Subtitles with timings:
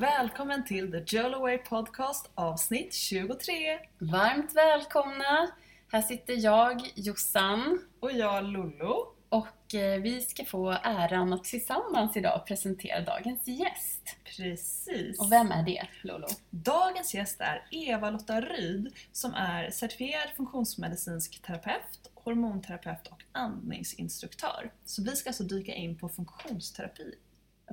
[0.00, 3.78] Välkommen till The Jolaway Podcast avsnitt 23.
[3.98, 5.48] Varmt välkomna!
[5.92, 9.14] Här sitter jag, Jossan, Och jag Lollo.
[9.28, 14.16] och eh, vi ska få äran att tillsammans idag presentera dagens gäst.
[14.36, 15.20] Precis.
[15.20, 16.26] Och vem är det, Lolo?
[16.50, 24.72] Dagens gäst är Eva-Lotta Ryd som är certifierad funktionsmedicinsk terapeut, hormonterapeut och andningsinstruktör.
[24.84, 27.14] Så vi ska alltså dyka in på funktionsterapi.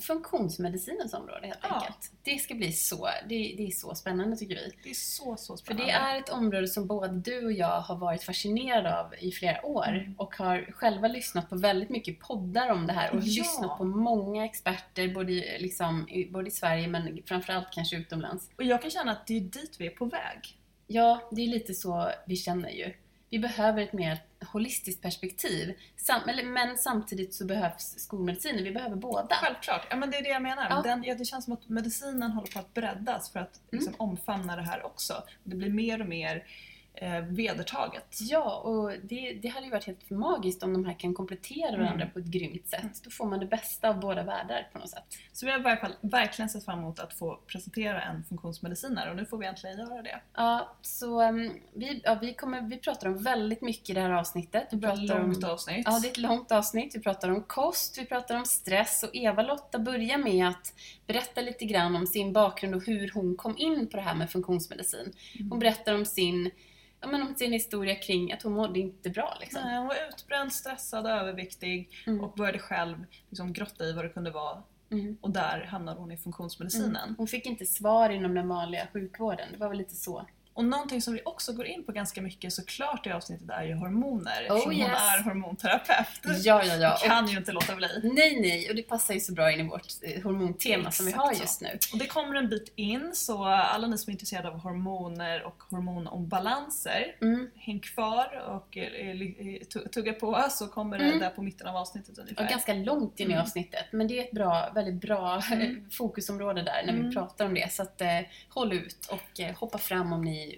[0.02, 1.70] Funktionsmedicinens område helt Ja.
[1.76, 2.12] enkelt.
[2.24, 4.74] Det ska bli så, det, det är så spännande tycker vi.
[4.84, 5.86] Det är så, så För spännande.
[5.86, 9.66] det är ett område som både du och jag har varit fascinerade av i flera
[9.66, 10.16] år Mm.
[10.18, 13.22] och har själva lyssnat på väldigt mycket poddar om det här och Ja.
[13.26, 18.50] lyssnat på många experter både, liksom, både i Sverige men framförallt kanske utomlands.
[18.58, 20.58] Och jag kan känna att det är dit vi är på väg.
[20.88, 22.94] Ja, det är lite så vi känner ju.
[23.32, 24.20] Vi behöver ett mer
[24.52, 25.74] holistiskt perspektiv.
[25.96, 28.64] Sam men samtidigt så behövs skolmedicinen.
[28.64, 29.36] Vi behöver båda.
[29.36, 30.68] Självklart, ja men det är det jag menar.
[30.70, 30.82] Ja.
[30.82, 34.56] Den, ja, det känns som att medicinen håller på att breddas för att liksom, omfamna
[34.56, 35.24] det här också.
[35.44, 36.44] Det blir mer och mer
[36.94, 38.18] eh, vedertaget.
[38.20, 42.02] Ja, och det, det hade ju varit helt magiskt om de här kan komplettera varandra
[42.02, 42.12] Mm.
[42.14, 43.04] på ett grymt sätt.
[43.04, 45.04] Då får man det bästa av båda världar på något sätt.
[45.32, 49.10] Så vi har i varje fall verkligen sett fram emot att få presentera en funktionsmedicinare
[49.10, 50.22] och nu får vi äntligen göra det.
[50.34, 54.12] Ja, så um, vi, ja, vi, kommer, vi pratar om väldigt mycket i det här
[54.12, 54.68] avsnittet.
[54.72, 55.84] Vi Det var ett pratar långt om, avsnitt.
[55.86, 56.96] Ja, det är ett långt avsnitt.
[56.96, 60.74] Vi pratar om kost, vi pratar om stress och Eva-Lotta börjar med att
[61.08, 64.30] berätta lite grann om sin bakgrund och hur hon kom in på det här med
[64.32, 65.14] funktionsmedicin.
[65.40, 65.50] Mm.
[65.52, 66.52] Hon berättar om sin,
[67.02, 69.38] ja, men om sin historia kring att hon mådde inte bra.
[69.40, 69.62] Liksom.
[69.66, 72.24] Nej, hon var utbränd, stressad, överviktig Mm.
[72.24, 74.64] och började själv liksom grotta i vad det kunde vara.
[74.92, 75.18] Mm.
[75.22, 77.16] Och där hamnade hon i funktionsmedicinen.
[77.18, 79.48] Hon fick inte svar inom den vanliga sjukvården.
[79.52, 80.26] Det var väl lite så.
[80.54, 83.74] Och någonting som vi också går in på ganska mycket såklart i avsnittet är ju
[83.74, 84.32] hormoner.
[84.32, 84.90] Oh, eftersom hon yes.
[84.92, 86.08] är hormonterapeut.
[86.46, 86.78] Ja, ja, ja.
[86.80, 87.88] Jag kan ju inte låta bli.
[88.04, 88.70] Nej, nej.
[88.70, 91.34] Och det passar ju så bra in i vårt eh, hormontema som vi Exakt har
[91.34, 91.42] så.
[91.42, 91.80] just nu.
[91.94, 95.64] Och det kommer en bit in så alla ni som är intresserade av hormoner och
[95.70, 97.50] hormonobalanser Mm.
[97.56, 99.16] Häng kvar och eh,
[99.70, 101.20] tu- tugga på så kommer det Mm.
[101.20, 102.44] där på mitten av avsnittet ungefär.
[102.44, 103.44] Och ganska långt in i Mm.
[103.44, 103.86] avsnittet.
[103.92, 105.90] Men det är ett bra, väldigt bra Mm.
[105.92, 107.10] fokusområde där när Mm.
[107.10, 107.72] vi pratar om det.
[107.74, 108.08] Så att, eh,
[108.50, 110.51] håll ut och eh, hoppa fram om ni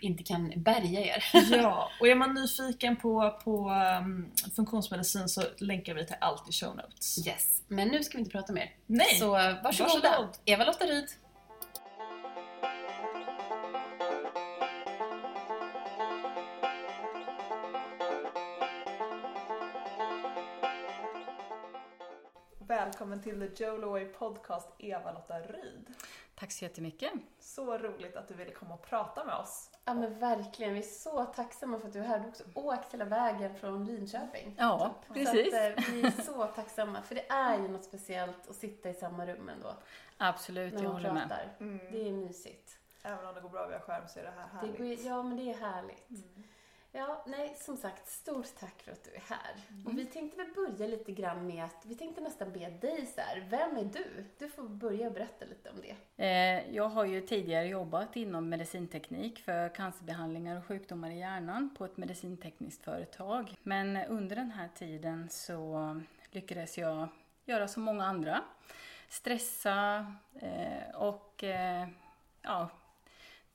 [0.00, 1.24] inte kan bärga er.
[1.50, 3.70] Ja, och är man nyfiken på, på
[4.02, 7.26] um, funktionsmedicin så länkar vi till allt i show notes.
[7.26, 7.62] Yes.
[7.68, 8.74] Men nu ska vi inte prata mer.
[8.86, 9.18] Nej!
[9.18, 10.08] Så varsågoda.
[10.08, 10.28] Varsågod.
[10.44, 11.08] Eva-Lotta Ryd.
[23.10, 25.94] Välkommen till The Jolaway Podcast Eva-Lotta Ryd.
[26.34, 27.12] Tack så jättemycket.
[27.40, 29.70] Så roligt att du ville komma och prata med oss.
[29.84, 32.18] Ja men verkligen, vi är så tacksamma för att du är här.
[32.18, 34.54] Du har också åkt hela vägen från Linköping.
[34.58, 35.54] Ja, Så precis.
[35.54, 38.94] att, eh, vi är så tacksamma, för det är ju något speciellt att sitta i
[38.94, 39.76] samma rum ändå.
[40.16, 41.28] Absolut, När jag håller med.
[41.28, 41.48] pratar.
[41.92, 42.78] Det är mysigt.
[43.02, 45.02] Även om det går bra via skärm så är det här Det härligt.
[45.02, 46.10] går, ja, men det är härligt.
[46.10, 46.42] Mm.
[46.92, 49.54] Ja, nej, som sagt, stort tack för att du är här.
[49.70, 49.86] Mm.
[49.86, 53.20] Och vi tänkte väl börja lite grann med att, vi tänkte nästan be dig så
[53.20, 54.24] här, vem är du?
[54.38, 56.24] Du får börja berätta lite om det.
[56.24, 61.84] Eh, Jag har ju tidigare jobbat inom medicinteknik för cancerbehandlingar och sjukdomar i hjärnan på
[61.84, 63.54] ett medicintekniskt företag.
[63.62, 67.08] Men under den här tiden så lyckades jag
[67.44, 68.42] göra som många andra.
[69.08, 70.06] Stressa
[70.40, 71.88] eh, och eh,
[72.42, 72.68] ja,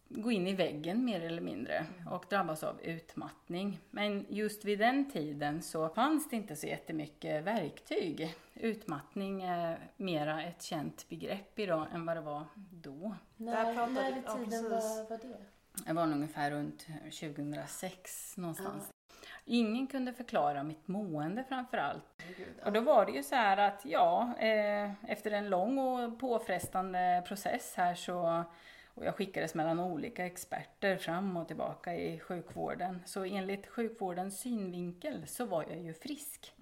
[0.07, 3.79] gå in i väggen mer eller mindre och drabbas av utmattning.
[3.89, 8.35] Men just vid den tiden så fanns det inte så jättemycket verktyg.
[8.53, 13.15] Utmattning är mera ett känt begrepp idag än vad det var då.
[13.37, 15.37] När, när i ja, tiden var, var det?
[15.85, 18.91] Det var ungefär runt 2006 någonstans.
[19.45, 22.23] Ingen kunde förklara mitt mående framför allt.
[22.65, 27.23] Och då var det ju så här att ja, eh, efter en lång och påfrestande
[27.27, 28.43] process här så
[28.95, 33.01] och jag skickades mellan olika experter fram och tillbaka i sjukvården.
[33.05, 36.53] Så enligt sjukvårdens synvinkel så var jag ju frisk.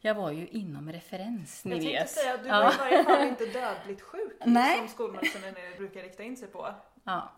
[0.00, 2.10] Jag var ju inom referens, ni Jag tänkte vet.
[2.10, 2.60] säga att du Ja.
[2.60, 4.78] var i varje fall inte dödligt sjuk Nej.
[4.78, 6.74] som skolmedicinen brukar rikta in sig på.
[7.04, 7.32] Ja.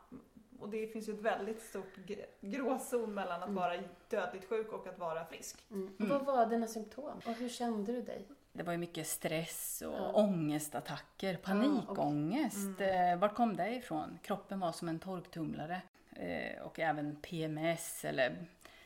[0.60, 3.74] Och det finns ju ett väldigt stort gr- gråzon mellan att vara
[4.10, 5.64] dödligt sjuk och att vara frisk.
[5.70, 5.94] Mm.
[6.00, 7.20] Och Vad var dina symptom?
[7.26, 8.26] Och hur kände du dig?
[8.52, 10.12] Det var ju mycket stress och Ja.
[10.12, 12.80] ångestattacker, panikångest.
[12.80, 14.18] Eh, Vart kom det ifrån?
[14.22, 15.80] Kroppen var som en torktumlare.
[16.16, 18.36] Eh, och även PMS eller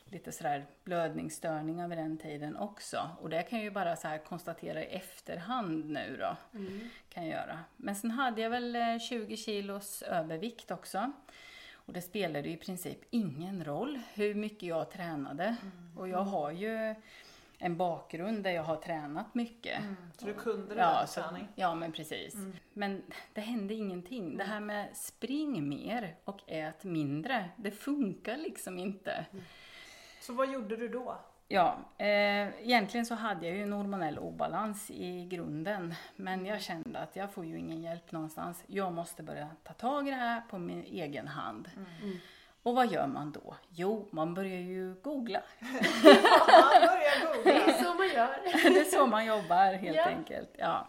[0.05, 3.11] lite sådär blödningsstörningar vid den tiden också.
[3.21, 6.37] Och det kan jag ju bara så konstatera i efterhand nu då.
[7.09, 7.59] Kan jag göra.
[7.77, 11.13] Men sen hade jag väl eh, 20 kilos övervikt också.
[11.75, 15.57] Och det spelade ju i princip ingen roll hur mycket jag tränade.
[15.97, 16.95] Och jag har ju
[17.59, 19.83] en bakgrund där jag har tränat mycket.
[20.19, 21.49] Så du kunde det Ja, där träning?
[21.55, 22.35] ja, men precis.
[22.73, 24.37] Men det hände ingenting.
[24.37, 29.27] Det här med spring mer och ät mindre, det funkar liksom inte.
[30.21, 31.19] Så vad gjorde du då?
[31.49, 32.07] Ja, eh,
[32.63, 35.95] egentligen så hade jag ju en hormonell obalans i grunden.
[36.17, 38.65] Men jag kände att jag får ju ingen hjälp någonstans.
[38.67, 41.69] Jag måste börja ta tag i det här på min egen hand.
[42.67, 43.57] Och vad gör man då?
[43.71, 45.43] Jo, man börjar ju googla.
[46.05, 47.53] Ja, börja googla.
[47.53, 48.39] Det är så man gör.
[48.75, 50.05] det är så man jobbar helt Ja.
[50.05, 50.51] enkelt.
[50.59, 50.87] Ja.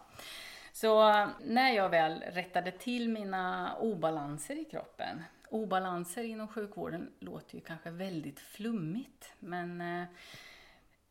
[0.74, 1.12] Så
[1.44, 5.24] när jag väl rättade till mina obalanser i kroppen.
[5.50, 9.34] Obalanser inom sjukvården låter ju kanske väldigt flummigt.
[9.40, 10.04] Men eh,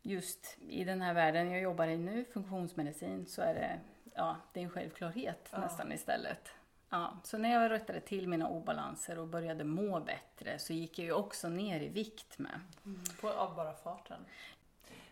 [0.01, 3.79] just i den här världen jag jobbar i nu, funktionsmedicin, så är det,
[4.15, 5.59] ja, det är en självklarhet Ja.
[5.59, 6.49] nästan istället.
[6.89, 11.05] Ja, så när jag rättade till mina obalanser och började må bättre så gick jag
[11.05, 12.59] ju också ner i vikt med.
[13.21, 14.25] På, av bara farten.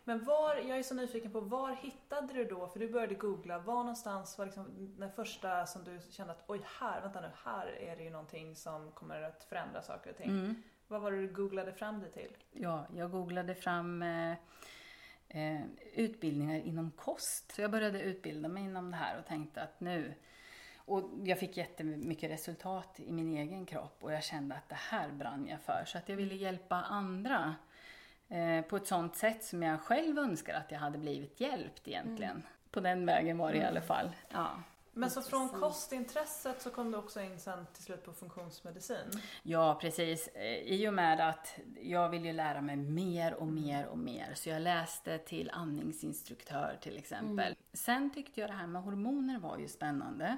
[0.07, 3.60] Men var, jag är så nyfiken på, var hittade du då, för du började googla,
[3.60, 7.68] var någonstans var liksom den första som du kände att oj här, vänta nu, här
[7.68, 10.30] är det ju någonting som kommer att förändra saker och ting.
[10.30, 10.63] Mm.
[10.88, 12.38] Vad var det du googlade fram dig till?
[12.51, 14.31] Ja, jag googlade fram eh,
[15.27, 15.62] eh,
[15.94, 17.51] utbildningar inom kost.
[17.51, 20.13] Så jag började utbilda mig inom det här och tänkte att nu...
[20.85, 25.09] Och jag fick jättemycket resultat i min egen kropp och jag kände att det här
[25.09, 25.83] brann jag för.
[25.85, 27.55] Så att jag ville hjälpa andra
[28.29, 32.43] eh, på ett sånt sätt som jag själv önskar att jag hade blivit hjälpt egentligen.
[32.71, 34.11] På den vägen var det i alla fall.
[34.31, 34.49] Ja.
[34.97, 39.21] Men så från kostintresset så kom du också in sen till slut på funktionsmedicin.
[39.43, 40.27] Ja, precis.
[40.27, 44.33] Eh, I och med att jag vill ju lära mig mer och mer och mer.
[44.35, 47.55] Så jag läste till andningsinstruktör till exempel.
[47.73, 50.38] Sen tyckte jag det här med hormoner var ju spännande.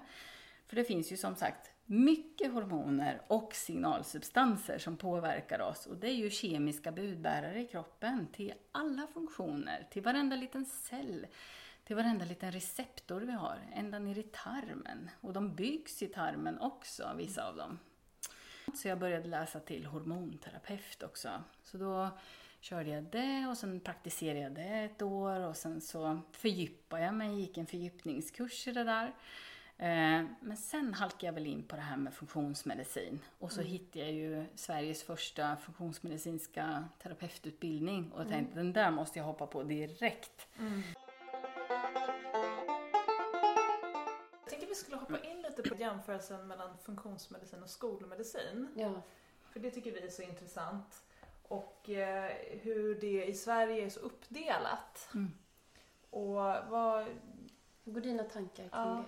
[0.67, 5.85] För det finns ju som sagt mycket hormoner och signalsubstanser som påverkar oss.
[5.85, 11.27] Och det är ju kemiska budbärare i kroppen till alla funktioner, till varenda liten cell.
[11.83, 15.09] Till varenda liten receptor vi har, ända ner i tarmen.
[15.21, 17.79] Och de byggs i tarmen också, vissa av dem.
[18.73, 21.29] Så jag började läsa till hormonterapeut också.
[21.63, 22.09] Så då
[22.59, 27.13] körde jag det och sen praktiserade jag det ett år och sen så fördjupade jag
[27.13, 29.13] mig, gick en fördjupningskurs i det där.
[29.79, 34.05] Eh, Men sen halkade jag väl in på det här med funktionsmedicin och så hittade
[34.05, 40.47] jag ju Sveriges första funktionsmedicinska terapeututbildning och tänkte den där måste jag hoppa på direkt.
[44.41, 48.67] Jag tänker vi skulle hoppa in lite på jämförelsen mellan funktionsmedicin och skolmedicin.
[48.75, 49.01] Ja.
[49.51, 51.03] För det tycker vi är så intressant.
[51.43, 52.31] Och eh,
[52.61, 55.09] hur det i Sverige är så uppdelat.
[55.13, 55.31] Mm.
[56.09, 56.33] Och
[56.69, 57.05] vad...
[57.83, 58.85] Hur går dina tankar kring Ja.
[58.85, 59.03] det?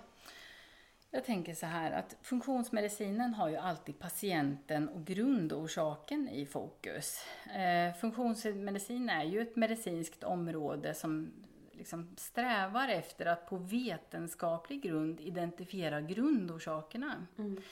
[1.12, 7.24] Jag tänker så här att funktionsmedicinen har ju alltid patienten och grundorsaken i fokus.
[7.54, 11.32] Eh, funktionsmedicin är ju ett medicinskt område som
[11.72, 17.62] liksom strävar efter att på vetenskaplig grund identifiera grundorsakerna Mm.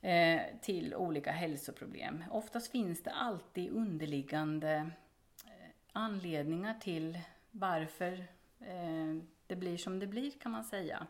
[0.00, 2.24] eh, till olika hälsoproblem.
[2.30, 4.90] Oftast finns det alltid underliggande
[5.44, 7.18] eh, anledningar till
[7.50, 8.24] varför
[9.46, 11.06] det blir som det blir kan man säga.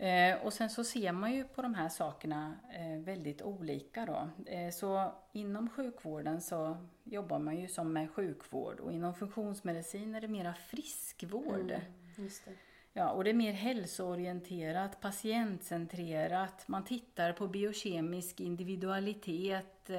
[0.00, 4.28] Eh, och sen så ser man ju på de här sakerna eh, väldigt olika då.
[4.46, 10.20] Eh, så inom sjukvården så jobbar man ju som med sjukvård och inom funktionsmedicin är
[10.20, 11.70] det mera friskvård.
[11.70, 11.80] Mm.
[12.16, 12.52] Just det.
[12.92, 16.68] Ja, och det är mer hälsoorienterat, patientcentrerat.
[16.68, 19.90] Man tittar på biokemisk individualitet.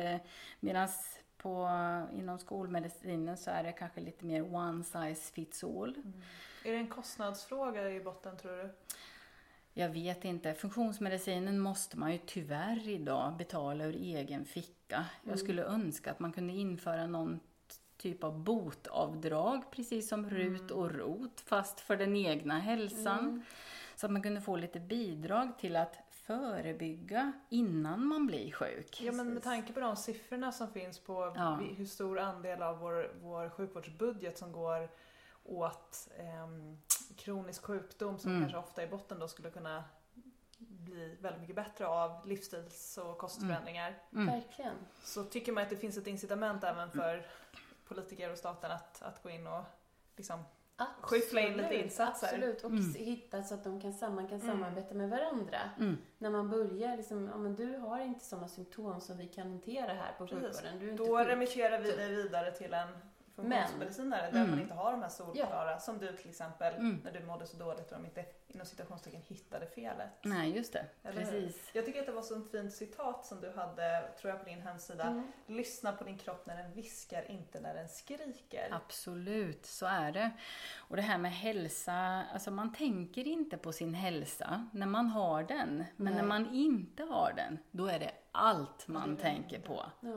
[0.60, 0.88] Medan
[1.38, 1.70] på,
[2.14, 5.96] inom skolmedicinen så är det kanske lite mer one size fits all.
[6.64, 8.70] Är det en kostnadsfråga i botten tror du?
[9.74, 10.54] Jag vet inte.
[10.54, 15.06] Funktionsmedicinen måste man ju tyvärr idag betala ur egen ficka.
[15.24, 17.40] Jag skulle önska att man kunde införa någon
[17.98, 23.44] typ av botavdrag, precis som RUT och ROT, fast för den egna hälsan.
[23.96, 29.02] Så att man kunde få lite bidrag till att förebygga innan man blir sjuk.
[29.02, 31.60] Ja men med tanke på de siffrorna som finns på Ja.
[31.78, 34.90] hur stor andel av vår, vår sjukvårdsbudget som går
[35.44, 36.78] åt ehm,
[37.18, 38.42] kronisk sjukdom som Mm.
[38.42, 39.84] kanske ofta i botten då skulle kunna
[40.58, 43.98] bli väldigt mycket bättre av livsstils och kostförändringar.
[44.14, 44.26] Mm.
[44.26, 44.74] Verkligen.
[45.04, 47.26] Så tycker man att det finns ett incitament även för
[47.88, 49.64] politiker och staten att, att gå in och
[50.16, 50.44] liksom
[51.02, 52.28] Skyffla in lite insatser.
[52.28, 52.94] Absolut, och Mm.
[52.94, 54.48] hitta så att de kan, man kan Mm.
[54.52, 55.60] samarbeta med varandra.
[55.80, 55.98] Mm.
[56.18, 59.94] När man börjar, liksom, ja men du har inte sådana symptom som vi kan hantera
[59.94, 60.80] här på sjukvården.
[60.80, 61.28] Du är inte Då sjuk.
[61.28, 61.98] remitterar vi Typ.
[61.98, 62.88] dig vidare till en
[63.42, 64.50] funktionsmedicinare där Mm.
[64.50, 67.02] man inte har de här solklara, som du till exempel Mm.
[67.04, 70.10] när du mådde så dåligt och de inte inom citationstecken hittade felet.
[70.24, 70.86] Nej, just det.
[71.04, 71.32] Eller hur?
[71.42, 71.70] Precis.
[71.74, 74.50] Jag tycker att det var så ett fint citat som du hade, tror jag, på
[74.50, 75.04] din hemsida.
[75.04, 75.32] Mm.
[75.48, 78.68] Lyssna på din kropp när den viskar, inte när den skriker.
[78.72, 80.32] Absolut, så är det.
[80.78, 85.44] Och det här med hälsa, alltså man tänker inte på sin hälsa när man har
[85.44, 85.84] den.
[85.96, 86.22] Men Nej.
[86.22, 89.86] när man inte har den, då är det allt man tänker på.
[90.00, 90.10] Ja.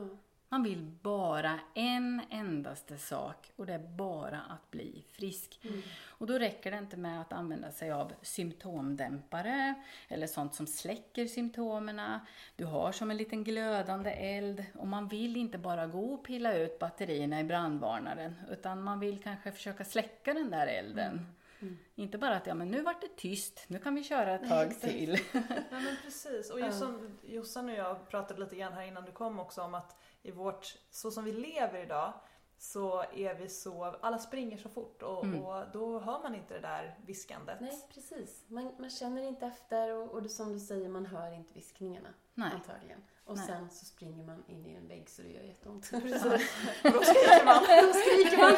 [0.55, 5.59] Man vill bara en endaste sak och det är bara att bli frisk.
[5.63, 5.81] Mm.
[6.07, 9.75] Och då räcker det inte med att använda sig av symptomdämpare
[10.07, 12.19] eller sånt som släcker symptomen.
[12.55, 16.53] Du har som en liten glödande eld och man vill inte bara gå och pilla
[16.57, 21.35] ut batterierna i brandvarnaren utan man vill kanske försöka släcka den där elden.
[21.61, 21.77] Mm.
[21.95, 24.81] Inte bara att ja, men nu vart det tyst, nu kan vi köra ett tag
[24.81, 25.19] till.
[25.71, 26.49] Ja men precis.
[26.49, 29.73] Och just som Jossan och jag pratade lite grann här innan du kom också om
[29.73, 29.95] att
[30.25, 32.13] i vårt, så som vi lever idag
[32.57, 35.41] så är vi så, alla springer så fort och, Mm.
[35.45, 37.57] och då hör man inte det där viskandet.
[37.61, 38.43] Nej, precis.
[38.47, 42.09] Man, man känner inte efter och, och det, som du säger, man hör inte viskningarna.
[42.33, 42.51] Nej.
[42.53, 43.03] Antagligen.
[43.25, 43.47] Och Nej.
[43.47, 45.89] sen så springer man in i en vägg så det gör jätteont.
[45.91, 46.25] Precis.
[46.83, 47.63] Och då skriker man.
[47.87, 48.53] Då skriker man.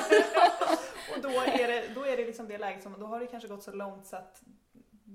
[1.15, 3.49] Och då är det, då är det liksom det läget som, då har det kanske
[3.49, 4.41] gått så långt så att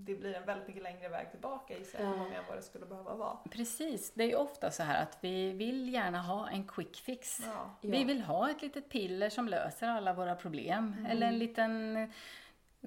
[0.07, 2.87] det blir en väldigt mycket längre väg tillbaka i sig många än vad det skulle
[2.87, 3.37] behöva vara.
[3.51, 7.41] Precis, det är ju ofta så här att vi vill gärna ha en quick fix.
[7.45, 7.71] Ja.
[7.81, 11.07] Vi vill ha ett litet piller som löser alla våra problem.
[11.09, 12.13] Eller en liten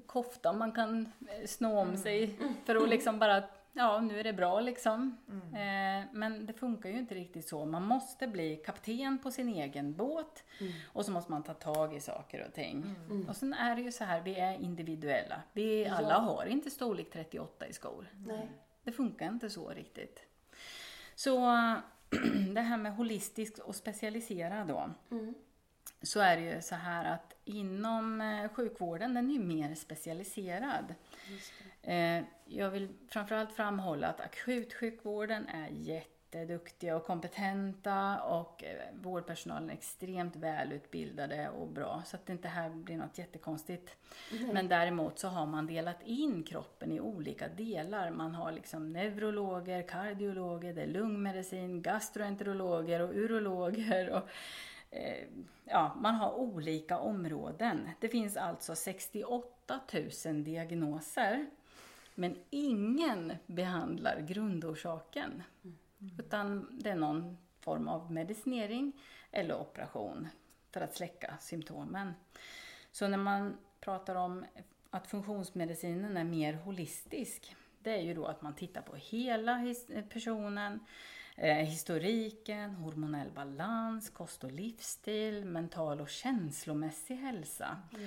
[0.06, 1.12] kofta man kan
[1.46, 3.42] snå om sig för att liksom bara,
[3.76, 5.16] ja nu är det bra liksom.
[5.52, 7.64] Eh, men det funkar ju inte riktigt så.
[7.64, 10.44] Man måste bli kapten på sin egen båt
[10.92, 12.94] och så måste man ta tag i saker och ting.
[13.28, 15.42] Och sen är det ju så här, vi är individuella.
[15.52, 16.18] Vi alla Ja.
[16.18, 18.06] har inte storlek 38 i skor.
[18.26, 18.48] Nej.
[18.84, 20.20] Det funkar inte så riktigt.
[21.14, 21.38] Så
[22.54, 24.90] det här med holistiskt och specialiserad då.
[25.10, 25.34] Mm.
[26.02, 30.94] Så är det ju så här att inom eh, sjukvården, den är ju mer specialiserad.
[31.86, 39.74] Eh, Jag vill framförallt framhålla att akutsjukvården är jätteduktiga och kompetenta och eh, vårdpersonalen är
[39.74, 42.02] extremt välutbildade och bra.
[42.06, 43.96] Så att det inte här blir något jättekonstigt.
[44.52, 48.10] Men däremot så har man delat in kroppen i olika delar.
[48.10, 54.10] Man har liksom neurologer, kardiologer, det är lungmedicin, gastroenterologer och urologer.
[54.10, 54.28] Och,
[54.90, 55.24] eh,
[55.64, 57.88] ja, man har olika områden.
[58.00, 59.80] Det finns alltså 68
[60.26, 61.46] 000 diagnoser.
[62.18, 65.42] Men ingen behandlar grundorsaken.
[66.18, 68.92] Utan det är någon form av medicinering
[69.30, 70.28] eller operation
[70.70, 72.12] för att släcka symptomen.
[72.92, 74.44] Så när man pratar om
[74.90, 79.74] att funktionsmedicinen är mer holistisk, det är ju då att man tittar på hela
[80.08, 80.80] personen,
[81.36, 87.78] eh, historiken, hormonell balans, kost och livsstil, mental och känslomässig hälsa.
[87.90, 87.98] Ja.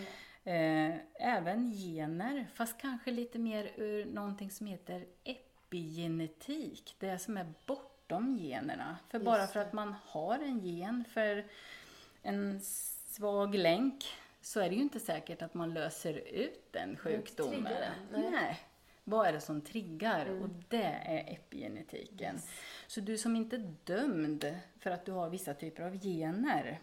[0.44, 6.96] Eh, även gener, fast kanske lite mer ur någonting som heter epigenetik.
[7.00, 8.98] Det som är bortom generna.
[9.10, 11.46] För bara för att man har en gen för
[12.22, 12.62] en
[13.08, 14.06] svag länk
[14.42, 17.54] så är det ju inte säkert att man löser ut den sjukdomen.
[17.54, 18.60] triggar den, nej.
[19.04, 20.26] Vad är det som triggar?
[20.26, 20.44] Mm.
[20.44, 22.40] Och det är epigenetiken.
[22.88, 26.80] Så du som inte är dömd för att du har vissa typer av gener.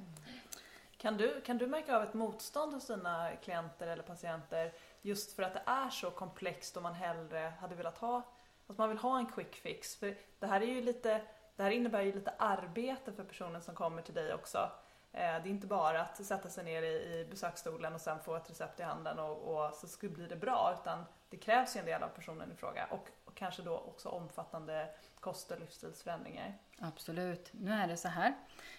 [0.98, 4.72] Kan du, kan du märka av ett motstånd hos dina klienter eller patienter
[5.02, 8.22] just för att det är så komplext och man hellre hade velat ha,
[8.66, 9.96] att man vill ha en quick fix?
[9.96, 11.22] För det här är ju lite,
[11.56, 14.70] det här innebär ju lite arbete för personen som kommer till dig också.
[15.12, 18.36] Eh, det är inte bara att sätta sig ner i, i besöksstolen och sen få
[18.36, 21.80] ett recept i handen och, och så skulle bli det bra utan det krävs ju
[21.80, 24.88] en del av personen i fråga och, och kanske då också omfattande
[25.20, 26.58] kost och livsstilsförändringar.
[26.78, 27.50] Absolut.
[27.52, 28.34] Nu är det så här.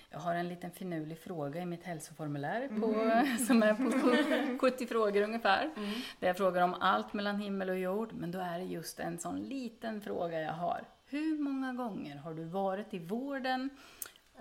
[0.10, 3.12] Jag har en liten finurlig fråga i mitt hälsoformulär på,
[3.48, 5.70] som är på 70 frågor ungefär.
[6.20, 8.14] Där jag frågar om allt mellan himmel och jord.
[8.14, 10.84] Men då är det just en sån liten fråga jag har.
[11.10, 13.70] Hur många gånger har du varit i vården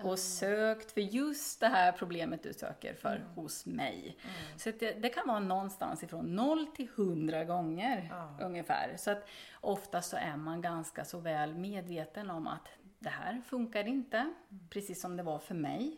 [0.01, 4.17] och sökt för just det här problemet du söker för hos mig?
[4.57, 8.37] Så att det, det kan vara någonstans ifrån 0 till 100 gånger Ja.
[8.45, 8.93] ungefär.
[8.97, 9.27] Så att
[9.61, 12.67] oftast så är man ganska så väl medveten om att
[12.99, 14.33] det här funkar inte,
[14.69, 15.97] precis som det var för mig.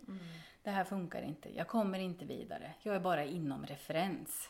[0.64, 4.50] Det här funkar inte, jag kommer inte vidare, jag är bara inom referens.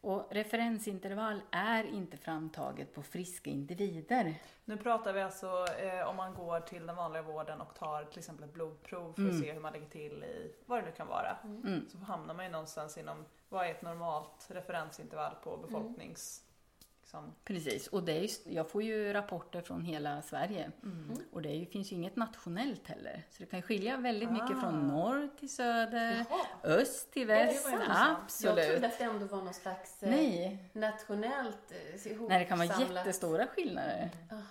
[0.00, 4.34] Och referensintervall är inte framtaget på friska individer.
[4.64, 8.18] Nu pratar vi alltså eh, om man går till den vanliga vården och tar till
[8.18, 11.06] exempel ett blodprov för att se hur man ligger till i vad det nu kan
[11.06, 11.36] vara.
[11.44, 11.88] Mm.
[11.88, 16.43] Så hamnar man ju någonstans inom vad är ett normalt referensintervall på befolknings...
[17.14, 17.34] liksom...
[17.44, 20.70] Precis, och det är just, jag får ju rapporter från hela Sverige.
[21.32, 23.22] Och det ju, finns ju inget nationellt heller.
[23.30, 24.60] Så det kan skilja väldigt mycket Ah.
[24.60, 26.46] från norr till söder, Jaha.
[26.62, 27.68] öst till väst.
[27.72, 27.82] Jag
[28.22, 28.70] Absolut.
[28.70, 32.28] trodde att det ändå var någon slags eh, Nej, nationellt eh, ihopsamlat...
[32.28, 34.10] nej, det kan vara jättestora skillnader.
[34.32, 34.42] Aha.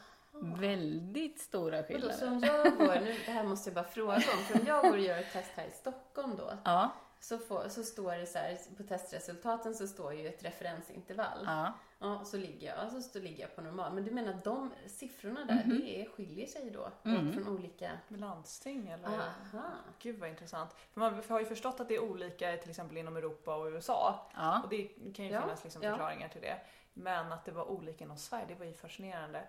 [0.60, 2.14] Väldigt stora Vadå, skillnader.
[2.14, 4.82] så om jag går, nu, det här måste jag bara fråga om, för om jag
[4.84, 6.92] går och gör ett test här i Stockholm då, Ja,
[7.24, 11.40] så, får, så står det så här, på testresultaten så står ju ett referensintervall.
[11.46, 11.74] ja.
[12.00, 13.94] Ja, så ligger jag, alltså så ligger jag på normal.
[13.94, 17.34] Men du menar de siffrorna där, det är, skiljer sig då Mhm.
[17.34, 17.92] från olika...
[18.08, 19.08] Landsting eller?
[19.08, 19.64] Aha.
[20.00, 20.74] Gud vad intressant.
[20.94, 24.32] För man har ju förstått att det är olika till exempel inom Europa och USA.
[24.36, 24.62] ja.
[24.64, 24.84] Och det
[25.16, 25.90] kan ju Ja, finnas liksom ja.
[25.92, 26.58] förklaringar till det.
[26.94, 29.44] Men att det var olika inom Sverige, det var ju fascinerande.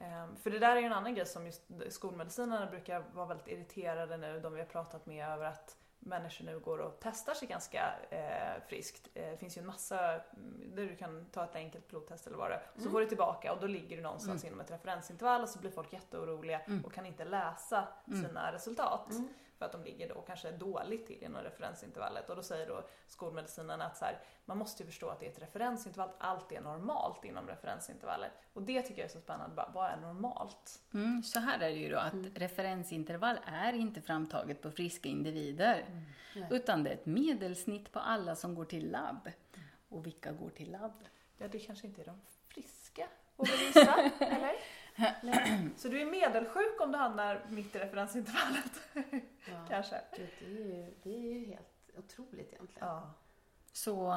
[0.00, 3.48] Ehm, för det där är ju en annan grej som just skolmedicinerna brukar vara väldigt
[3.48, 7.48] irriterade nu, de vi har pratat med, över att människor nu går och testar sig
[7.48, 9.08] ganska eh, friskt.
[9.14, 12.36] Eh, det finns ju en massa mm, där du kan ta ett enkelt blodtest eller
[12.36, 12.62] vad det är.
[12.74, 12.92] Så Mm.
[12.92, 15.92] får du tillbaka och då ligger du någonstans inom ett referensintervall och så blir folk
[15.92, 16.84] jätteoroliga Mm.
[16.84, 18.22] och kan inte läsa Mm.
[18.24, 19.08] sina resultat.
[19.64, 19.70] Mm.
[19.70, 22.30] För att de ligger då kanske dåligt till inom referensintervallet.
[22.30, 25.30] Och då säger då skolmedicinen att så här, man måste ju förstå att det är
[25.30, 28.30] ett referensintervall, allt är normalt inom referensintervallet.
[28.52, 30.82] Och det tycker jag är så spännande, bara, vad är normalt?
[30.94, 32.30] Mm, så här är det ju då att Mm.
[32.34, 35.84] referensintervall är inte framtaget på friska individer.
[36.34, 36.48] Nej.
[36.50, 39.30] Utan det är ett medelsnitt på alla som går till labb.
[39.88, 41.04] Och vilka går till labb?
[41.38, 44.54] Ja, det kanske inte är de friska, vågar gissa, eller?
[45.76, 48.80] Så du är medelsjuk om du hamnar mitt i referensintervallet,
[49.50, 49.66] Ja.
[49.68, 50.00] kanske?
[50.16, 52.88] Det är, ju, det är ju helt otroligt egentligen.
[52.88, 53.10] Ja.
[53.72, 54.10] Så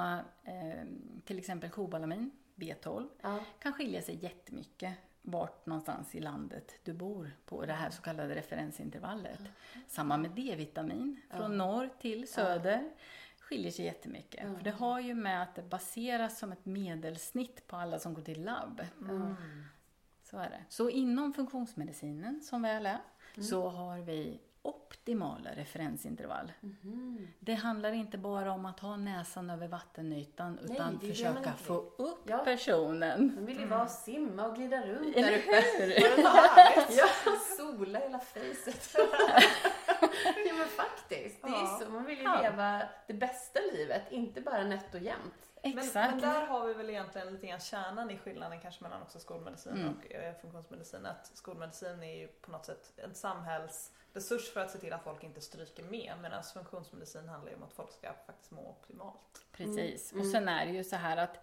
[0.43, 0.85] eh,
[1.25, 3.39] till exempel kobalamin, B12, Ja.
[3.59, 8.35] kan skilja sig jättemycket vart någonstans i landet du bor på det här så kallade
[8.35, 9.39] referensintervallet.
[9.87, 11.47] Samma med D-vitamin, från Ja.
[11.65, 12.89] norr till söder.
[13.39, 14.43] Skiljer sig jättemycket.
[14.47, 14.55] Ja.
[14.55, 18.21] För det har ju med att det baseras som ett medelsnitt på alla som går
[18.21, 18.81] till labb.
[19.01, 19.35] Mm.
[20.29, 20.63] Så är det.
[20.69, 22.97] Så inom funktionsmedicinen, som väl är,
[23.35, 23.47] Mm.
[23.47, 26.51] så har vi optimala referensintervall.
[26.61, 27.27] Mhm.
[27.39, 32.37] Det handlar inte bara om att ha näsan över vattenytan utan försöka få upp Ja.
[32.37, 33.31] personen.
[33.35, 36.93] Man vill ju bara simma och glida runt Eller där uppe.
[36.93, 37.05] Ja,
[37.57, 38.95] sola hela fejset.
[40.47, 41.79] ja men faktiskt, det är Ja.
[41.85, 41.91] så.
[41.91, 45.46] Man vill ju leva det bästa livet, inte bara nätt och jämnt.
[45.63, 46.11] Men, Exakt.
[46.11, 49.73] men där har vi väl egentligen lite grann kärnan i skillnaden kanske mellan också skolmedicin
[49.73, 49.93] Mm.
[49.97, 51.05] och eh, funktionsmedicin.
[51.05, 55.23] Att skolmedicin är ju på något sätt en samhällsresurs för att se till att folk
[55.23, 59.45] inte stryker med medan funktionsmedicin handlar ju om att folk ska faktiskt må optimalt.
[59.51, 60.11] Precis.
[60.11, 60.25] Mm.
[60.25, 61.35] Och sen är det ju så här att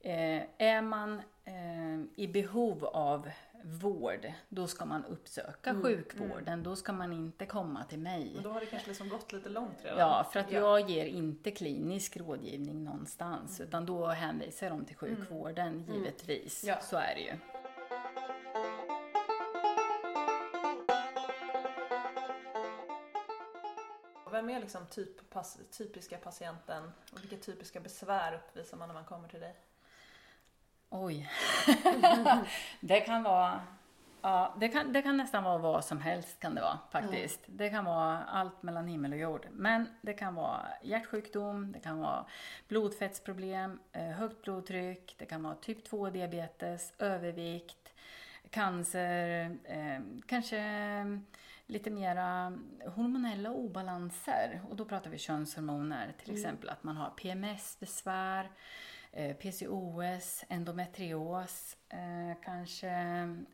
[0.00, 3.30] eh, är man eh, i behov av
[3.64, 6.62] vård, då ska man uppsöka Mm, sjukvården.
[6.62, 8.30] Då ska man inte komma till mig.
[8.34, 9.98] Men då har det kanske liksom gått lite långt redan.
[9.98, 10.58] Ja, för att Ja.
[10.58, 16.64] jag ger inte klinisk rådgivning någonstans, utan då hänvisar dem till sjukvården, givetvis.
[16.64, 16.80] Ja.
[16.80, 17.32] Så är det ju.
[24.32, 25.20] Vem är liksom typ,
[25.70, 29.56] typiska patienten och vilka typiska besvär uppvisar man när man kommer till dig?
[30.90, 31.28] Oj.
[32.80, 33.60] det kan vara
[34.22, 37.40] Ja, det kan, det kan nästan vara vad som helst kan det vara faktiskt.
[37.46, 39.46] Det kan vara allt mellan himmel och jord.
[39.52, 42.24] Men det kan vara hjärtsjukdom, det kan vara
[42.68, 47.92] blodfettsproblem, eh, högt blodtryck, det kan vara typ 2 diabetes, övervikt,
[48.50, 50.62] cancer, eh, kanske
[51.66, 54.60] lite mera hormonella obalanser.
[54.70, 58.50] Och då pratar vi könshormoner, till exempel att man har PMS-besvär,
[59.12, 62.88] PCOS, endometrios, eh, kanske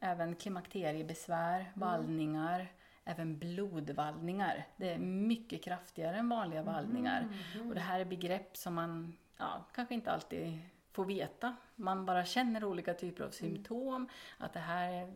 [0.00, 2.72] även klimakteriebesvär, vallningar,
[3.04, 4.66] även blodvallningar.
[4.76, 7.28] Det är mycket kraftigare än vanliga vallningar.
[7.68, 10.58] Och det här är begrepp som man ja, kanske inte alltid
[10.92, 11.56] får veta.
[11.74, 15.12] Man bara känner olika typer av symptom, att det här är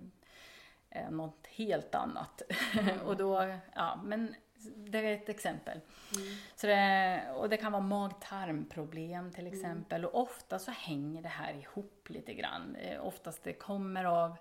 [0.91, 2.43] är något helt annat.
[3.05, 4.35] och då, ja, men
[4.77, 5.81] det är ett exempel.
[6.57, 10.05] Så det, och det kan vara mag-tarmproblem till exempel.
[10.05, 12.77] Och ofta så hänger det här ihop lite grann.
[12.77, 14.37] Eh, Oftast det kommer av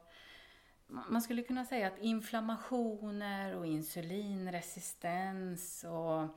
[0.89, 6.27] man skulle kunna säga att inflammationer och insulinresistens och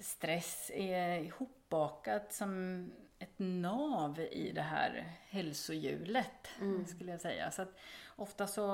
[0.00, 6.48] stress är ihopbakat som ett nav i det här hälsohjulet,
[6.86, 7.50] skulle jag säga.
[7.50, 7.78] Så att
[8.16, 8.66] ofta så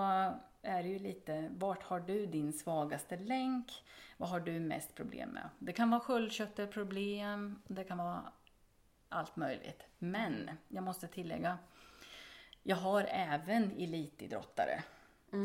[0.67, 3.85] är det ju lite, vart har du din svagaste länk?
[4.17, 5.49] Vad har du mest problem med?
[5.59, 8.23] Det kan vara sköldkörtelproblem, det kan vara
[9.09, 9.83] allt möjligt.
[9.99, 11.59] Men jag måste tillägga,
[12.63, 14.83] jag har även elitidrottare.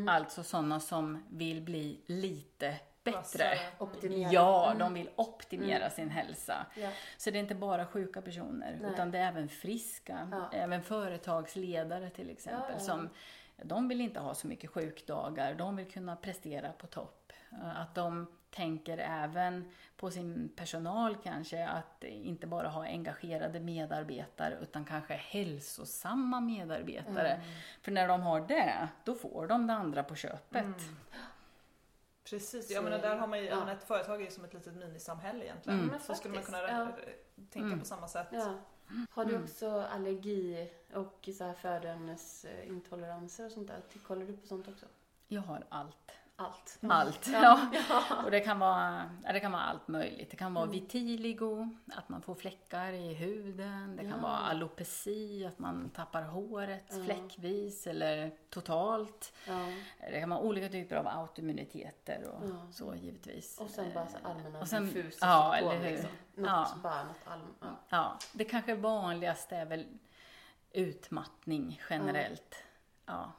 [0.07, 3.17] Alltså sådana som vill bli lite bättre.
[3.17, 3.57] Vassare.
[3.77, 4.29] Optimera.
[4.31, 4.77] Ja, Mm.
[4.79, 6.65] de vill optimera sin hälsa.
[6.75, 6.89] Ja.
[7.17, 8.91] Så det är inte bara sjuka personer, Nej.
[8.93, 10.27] utan det är även friska.
[10.31, 10.49] Ja.
[10.53, 12.61] Även företagsledare till exempel.
[12.67, 12.79] Ja, ja.
[12.79, 13.09] Som,
[13.63, 17.33] de vill inte ha så mycket sjukdagar, de vill kunna prestera på topp.
[17.51, 24.57] Eh, Att de tänker även på sin personal kanske, att inte bara ha engagerade medarbetare
[24.61, 27.29] utan kanske hälsosamma medarbetare.
[27.31, 27.45] Mm.
[27.81, 30.63] För när de har det, då får de det andra på köpet.
[30.63, 30.73] Mm.
[32.23, 33.71] Precis, Så jag menar där har man ju, Ja.
[33.71, 35.79] ett företag är ju som ett litet minisamhälle egentligen.
[35.79, 35.99] Mm.
[35.99, 36.87] Så skulle man kunna ja.
[37.49, 37.79] tänka Mm.
[37.79, 38.27] på samma sätt.
[38.31, 38.53] Ja.
[39.11, 39.43] Har du Mm.
[39.43, 43.81] också allergi och så här födoämnesintoleranser och sånt där?
[44.07, 44.85] Kollar du på sånt också?
[45.27, 46.11] Jag har allt.
[46.35, 46.79] Allt.
[46.89, 47.27] Allt.
[47.33, 47.59] Ja.
[47.89, 48.23] Ja.
[48.25, 50.31] Och det kan, vara, det kan vara allt möjligt.
[50.31, 50.73] Det kan vara Mm.
[50.79, 53.95] vitiligo, att man får fläckar i huden.
[53.95, 54.17] Det kan Ja.
[54.21, 57.03] vara alopeci, att man tappar håret Ja.
[57.03, 59.33] fläckvis eller totalt.
[60.11, 63.57] Det kan vara olika typer av autoimmuniteter och så givetvis.
[63.59, 65.89] Och sen bara så allmänna Och sen- diffusa ja, eller hur.
[65.91, 66.09] liksom.
[66.35, 66.67] Något, Ja.
[66.83, 67.79] bara något allmänt.
[67.89, 69.85] Ja, det kanske vanligaste är väl
[70.71, 72.55] utmattning generellt.
[73.05, 73.31] Ja.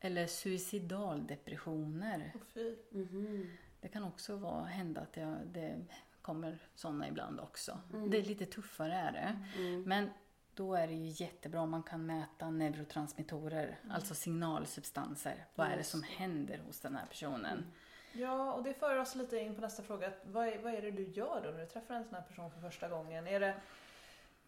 [0.00, 2.32] Eller suicidaldepressioner.
[2.34, 2.76] Och fy.
[2.90, 3.50] Mhm.
[3.80, 5.84] Det kan också vara, hända att jag, det
[6.22, 7.78] kommer sådana ibland också.
[7.92, 8.10] Mm.
[8.10, 9.38] Det är lite tuffare är det.
[9.56, 9.82] Mm.
[9.82, 10.10] Men
[10.54, 15.46] då är det ju jättebra om man kan mäta neurotransmittorer, alltså signalsubstanser.
[15.54, 17.72] Vad är det som händer hos den här personen?
[18.12, 20.06] Ja, och det för oss lite in på nästa fråga.
[20.06, 22.22] att Vad är, vad är det du gör då när du träffar en sån här
[22.22, 23.26] person för första gången?
[23.26, 23.54] Är det,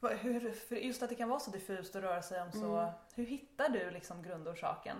[0.00, 2.76] hur, för just att det kan vara så diffust och röra sig om så.
[2.76, 2.92] Mm.
[3.14, 4.96] Hur hittar du liksom grundorsaken?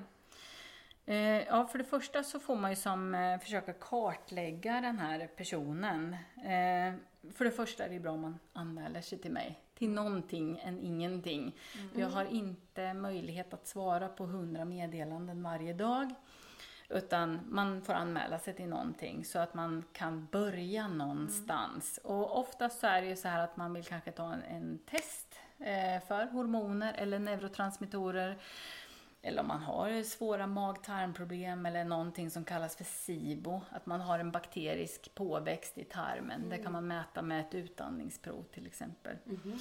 [1.10, 5.26] Eh, ja, för det första så får man ju som eh, försöka kartlägga den här
[5.26, 6.16] personen.
[6.36, 6.94] Eh,
[7.34, 9.58] för det första är det bra om man anmäler sig till mig.
[9.74, 11.56] Till någonting än ingenting.
[11.92, 16.14] För jag har inte möjlighet att svara på 100 meddelanden varje dag.
[16.88, 22.00] Utan man får anmäla sig till någonting så att man kan börja någonstans.
[22.04, 24.78] Och oftast så är det ju så här att man vill kanske ta en, en
[24.78, 25.38] test
[26.08, 28.38] för hormoner eller neurotransmittorer.
[29.22, 34.18] Eller om man har svåra mag-tarmproblem eller någonting som kallas för SIBO, att man har
[34.18, 36.48] en bakterisk påväxt i tarmen.
[36.48, 39.16] Det kan man mäta med ett utandningsprov till exempel.
[39.24, 39.58] Mhm.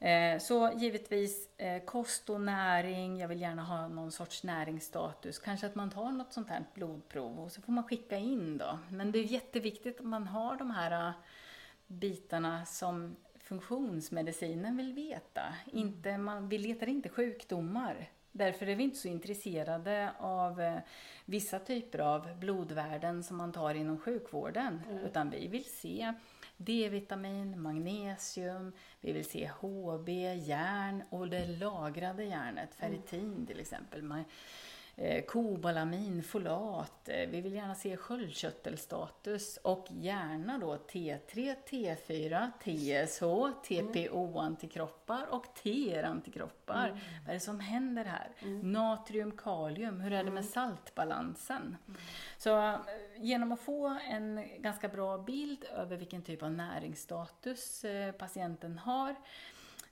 [0.00, 5.38] Eh, Så givetvis eh, kost och näring, jag vill gärna ha någon sorts näringsstatus.
[5.38, 8.78] Kanske att man tar något sånt här blodprov och så får man skicka in då.
[8.90, 11.12] Men det är jätteviktigt att man har de här eh,
[11.86, 15.42] bitarna som funktionsmedicinen vill veta.
[15.66, 18.08] Inte, man, vi letar inte sjukdomar.
[18.32, 20.78] Därför är vi inte så intresserade av eh,
[21.24, 24.80] vissa typer av blodvärden som man tar inom sjukvården.
[25.04, 26.12] Utan vi vill se
[26.56, 30.08] D-vitamin, magnesium, vi vill se HB,
[30.46, 34.02] järn och det lagrade järnet, ferritin till exempel.
[34.02, 34.24] Man,
[35.26, 43.22] kobalamin, folat, eh, vi vill gärna se sköldkörtelstatus och gärna då T3, T4, TSH,
[43.68, 46.90] TPO-antikroppar och TR-antikroppar.
[47.24, 48.30] Vad är det som händer här?
[48.62, 51.76] Natrium, kalium, hur är det med saltbalansen?
[52.38, 52.78] Så eh,
[53.16, 59.14] genom att få en ganska bra bild över vilken typ av näringsstatus eh, patienten har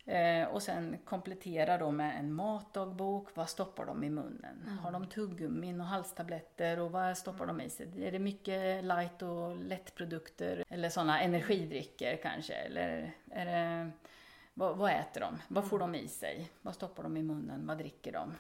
[0.06, 3.28] eh, och sen komplettera då med en matdagbok.
[3.36, 4.78] Vad stoppar de i munnen?
[4.82, 8.04] Har de tuggummin och halstabletter och vad stoppar de i sig?
[8.06, 12.54] Är det mycket light och lättprodukter eller sådana energidrycker kanske?
[12.54, 13.90] Eller är det,
[14.54, 15.38] vad, vad äter de?
[15.48, 16.50] Vad får de i sig?
[16.62, 17.66] Vad stoppar de i munnen?
[17.66, 18.34] Vad dricker de?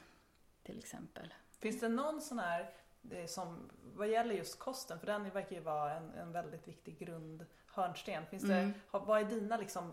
[0.62, 1.34] Till exempel.
[1.60, 2.70] Finns det någon sån här,
[3.26, 8.26] som, vad gäller just kosten, för den verkar ju vara en, en väldigt viktig grundhörnsten.
[8.26, 8.72] Finns Mm.
[8.92, 9.92] det, vad är dina liksom,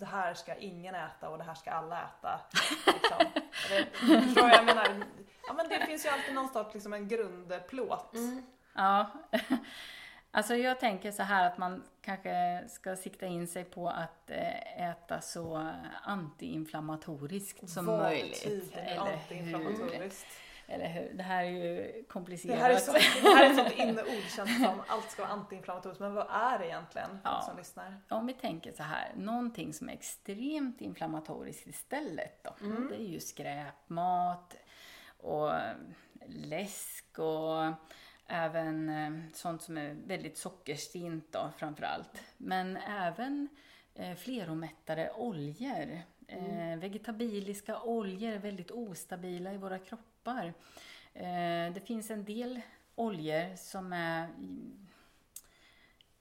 [0.00, 2.40] det här ska ingen äta och det här ska alla äta?
[2.86, 3.42] Liksom?
[4.24, 5.04] Förstår vad jag menar?
[5.46, 8.14] Ja men det finns ju alltid någonstans liksom en grundplåt.
[8.14, 8.42] Mm.
[8.74, 9.10] Ja,
[10.30, 14.90] alltså jag tänker så här att man kanske ska sikta in sig på att eh,
[14.90, 18.42] äta så antiinflammatoriskt som Vad möjligt.
[18.44, 20.10] betyder Eller hur?
[20.70, 21.12] Eller hur?
[21.14, 22.58] Det här är ju Det komplicerat.
[22.58, 24.82] här är, så, det här är ett sånt inneord känns det som.
[24.86, 26.00] Allt ska vara antiinflammatoriskt.
[26.00, 27.18] Men vad är det egentligen?
[27.24, 27.42] Ja.
[27.48, 27.96] Som lyssnar.
[28.08, 32.54] Om vi tänker så här, någonting som är extremt inflammatoriskt istället då.
[32.66, 32.88] Mm.
[32.90, 34.56] Det är ju skräpmat
[35.16, 35.52] och
[36.26, 37.72] läsk och
[38.26, 42.22] även eh, sånt som är väldigt sockerstint då framförallt.
[42.36, 43.48] Men även
[43.94, 46.00] eh, fleromättade oljor.
[46.28, 50.09] Eh, vegetabiliska oljor är väldigt ostabila i våra kroppar.
[51.14, 52.60] Eh, det finns en del
[52.94, 54.28] oljor som är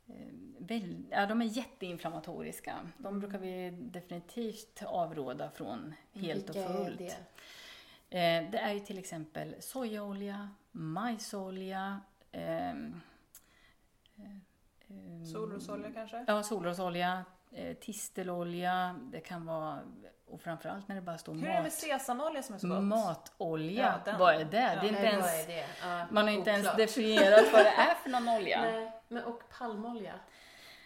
[0.07, 2.75] eh, väl, ja, de är jätteinflammatoriska.
[2.97, 6.97] De brukar vi definitivt avråda från helt och fullt.
[6.97, 7.15] det?
[8.09, 13.01] Eh, det är ju till exempel sojaolja, majsolja, ehm,
[14.17, 16.25] eh, Solrosolja kanske?
[16.27, 19.79] Ja, solrosolja, eh, tistelolja, det kan vara,
[20.31, 21.73] och framförallt när det bara står Hur är det med mat.
[21.73, 22.83] sesamolja som är så gott?
[22.83, 24.45] matolja, Ja, vad är det?
[24.51, 24.83] Det är Ja.
[24.87, 25.65] inte ens, är det?
[25.81, 26.77] Ja, man har inte ens oklart.
[26.77, 28.61] definierat vad det är för någon olja.
[28.61, 30.13] Nej, men och palmolja.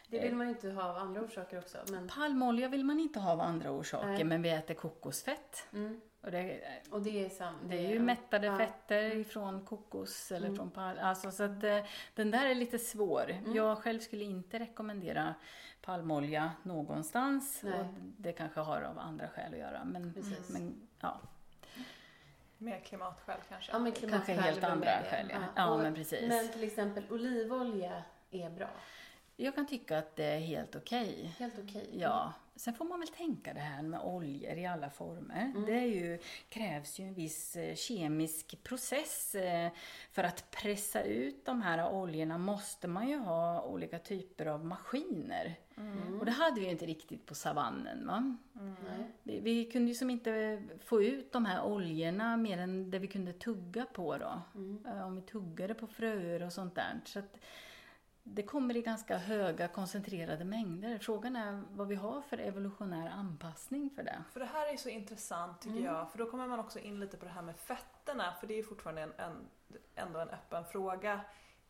[0.08, 0.23] Det Eh.
[0.23, 1.77] vill man ju inte ha av andra orsaker också.
[1.88, 4.23] Men, Palmolja vill man inte ha av andra orsaker, Nej.
[4.23, 5.67] men vi äter kokosfett.
[5.73, 8.57] mm, Och det, och det är sam, det är ju mättade ja.
[8.57, 10.55] fetter ifrån kokos eller Mm.
[10.57, 10.97] från palm.
[11.01, 11.79] Alltså, så att, eh,
[12.15, 13.29] den där är lite svår.
[13.31, 13.55] Mm.
[13.55, 15.33] Jag själv skulle inte rekommendera
[15.81, 17.59] palmolja någonstans.
[17.63, 17.79] Nej.
[17.79, 17.86] Och
[18.17, 19.83] det kanske har av andra skäl att göra.
[19.86, 20.49] Men, Precis.
[20.49, 21.19] men ja,
[22.57, 23.71] Mer klimatskäl kanske?
[23.71, 25.27] Ja, men kanske klimatskäl helt är andra med skäl.
[25.31, 26.29] Ja, ja Och- men precis.
[26.29, 28.69] Men till exempel olivolja är bra.
[29.36, 31.36] Jag kan tycka att det är helt okej.
[31.39, 31.89] Helt okej.
[31.93, 35.41] Ja, sen får man väl tänka det här med oljor i alla former.
[35.41, 35.65] Mm.
[35.65, 39.35] Det är ju, krävs ju en viss eh, kemisk process.
[39.35, 39.71] eh,
[40.11, 45.55] För att pressa ut de här oljorna måste man ju ha olika typer av maskiner.
[45.77, 46.19] Mm.
[46.19, 48.07] Och det hade vi ju inte riktigt på savannen.
[48.07, 48.37] Va?
[48.53, 49.11] Nej.
[49.23, 53.07] Vi, vi kunde ju som inte få ut de här oljorna mer än det vi
[53.07, 54.41] kunde tugga på då.
[54.55, 54.85] Mm.
[54.87, 56.99] Eh, Om vi tuggade på fröer och sånt där.
[57.05, 57.37] Så att
[58.23, 60.97] det kommer i ganska höga koncentrerade mängder.
[60.97, 64.23] Frågan är vad vi har för evolutionär anpassning för det.
[64.31, 65.93] För det här är så intressant tycker Mm.
[65.93, 68.59] jag, för då kommer man också in lite på det här med fetterna, för det
[68.59, 69.47] är fortfarande en, en,
[69.95, 71.21] ändå en öppen fråga,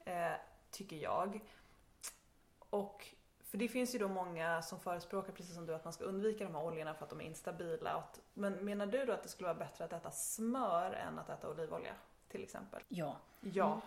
[0.05, 0.31] eh,
[0.71, 1.39] tycker jag.
[2.69, 3.07] Och
[3.43, 6.43] för det finns ju då många som förespråkar, precis som du, att man ska undvika
[6.43, 7.91] de här oljorna för att de är instabila.
[7.91, 11.29] Att, men menar du då att det skulle vara bättre att äta smör än att
[11.29, 11.93] äta olivolja?
[12.29, 12.81] Till exempel.
[12.87, 13.81] Ja, Ja.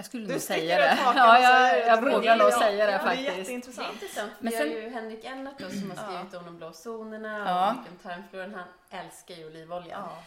[0.00, 0.98] Jag skulle Du nog säga det.
[1.16, 3.26] Ja, jag, jag vågar nog säga det ja, Det är faktiskt.
[3.26, 3.92] Det är jätteintressant.
[3.92, 4.32] intressant.
[4.38, 7.38] Men Vi sen- har ju Henrik Ennert då, som har skrivit om de blå zonerna
[7.46, 7.70] Ja.
[7.70, 8.54] och mycket om tarmfloran.
[8.54, 9.96] Han älskar ju olivolja.
[10.00, 10.18] Ja,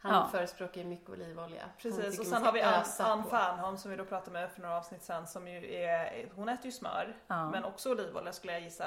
[0.00, 0.28] Han Ja.
[0.32, 1.62] förespråkar ju mycket olivolja.
[1.82, 2.18] Precis.
[2.18, 2.84] Och sen har vi Ann.
[3.30, 6.66] Fernholm som vi då pratade med för några avsnitt sen som ju är, hon äter
[6.66, 7.16] ju smör.
[7.26, 7.50] Ja.
[7.50, 8.84] Men också olivolja skulle jag gissa.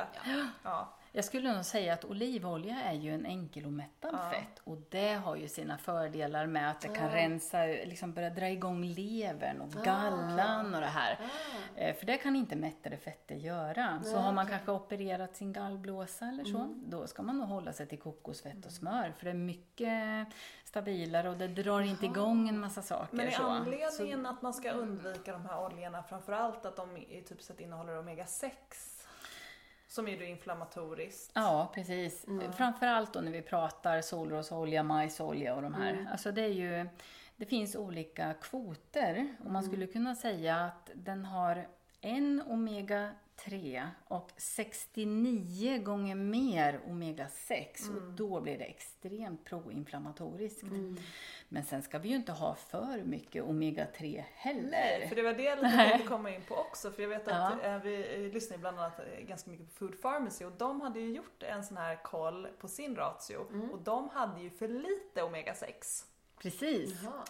[0.64, 0.94] Ja.
[1.14, 1.18] Ja.
[1.18, 4.30] Jag skulle nog säga att olivolja är ju en enkelomättad Ja.
[4.30, 7.16] fett och det har ju sina fördelar med att det kan Ja.
[7.16, 9.82] rensa, liksom börja dra igång levern och Ah.
[9.84, 11.20] gallan och det här.
[11.22, 11.80] Ah.
[11.80, 14.00] Eh, För det kan inte mättade fetter göra.
[14.04, 14.52] Så Nej, har man okej.
[14.58, 16.84] kanske opererat sin gallblåsa eller så, Mm.
[16.88, 19.14] då ska man nog hålla sig till kokosfett och smör.
[19.18, 20.28] För det är mycket
[20.64, 23.16] stabilare och det drar inte igång en massa saker.
[23.18, 23.44] Men är så.
[23.44, 27.94] anledningen att man ska undvika de här oljorna framförallt att de i typ sett innehåller
[28.00, 28.52] omega-6?
[29.92, 31.32] Som är då inflammatoriskt.
[31.34, 32.28] Ja, precis.
[32.28, 32.54] Mm.
[32.54, 35.94] Framförallt då när vi pratar solrosolja, majsolja och de här.
[35.94, 36.08] Mm.
[36.12, 36.88] Alltså det är ju,
[37.36, 41.68] det finns olika kvoter och man skulle kunna säga att den har
[42.02, 43.10] en omega
[43.46, 50.64] 3 och 69 gånger mer omega 6 och då blir det extremt proinflammatoriskt.
[50.64, 50.98] Mm.
[51.50, 54.70] Men sen ska vi ju inte ha för mycket omega 3 heller.
[54.72, 56.92] Nej, för det var det jag tänkte komma in på också.
[56.92, 57.70] För jag vet att Ja.
[57.76, 61.00] eh, vi eh, lyssnar bland annat eh, ganska mycket på Food Pharmacy och de hade
[61.00, 63.72] ju gjort en sån här koll på sin ratio Mm.
[63.72, 66.04] och de hade ju för lite omega-6.
[66.42, 67.02] Precis.
[67.04, 67.24] Jaha.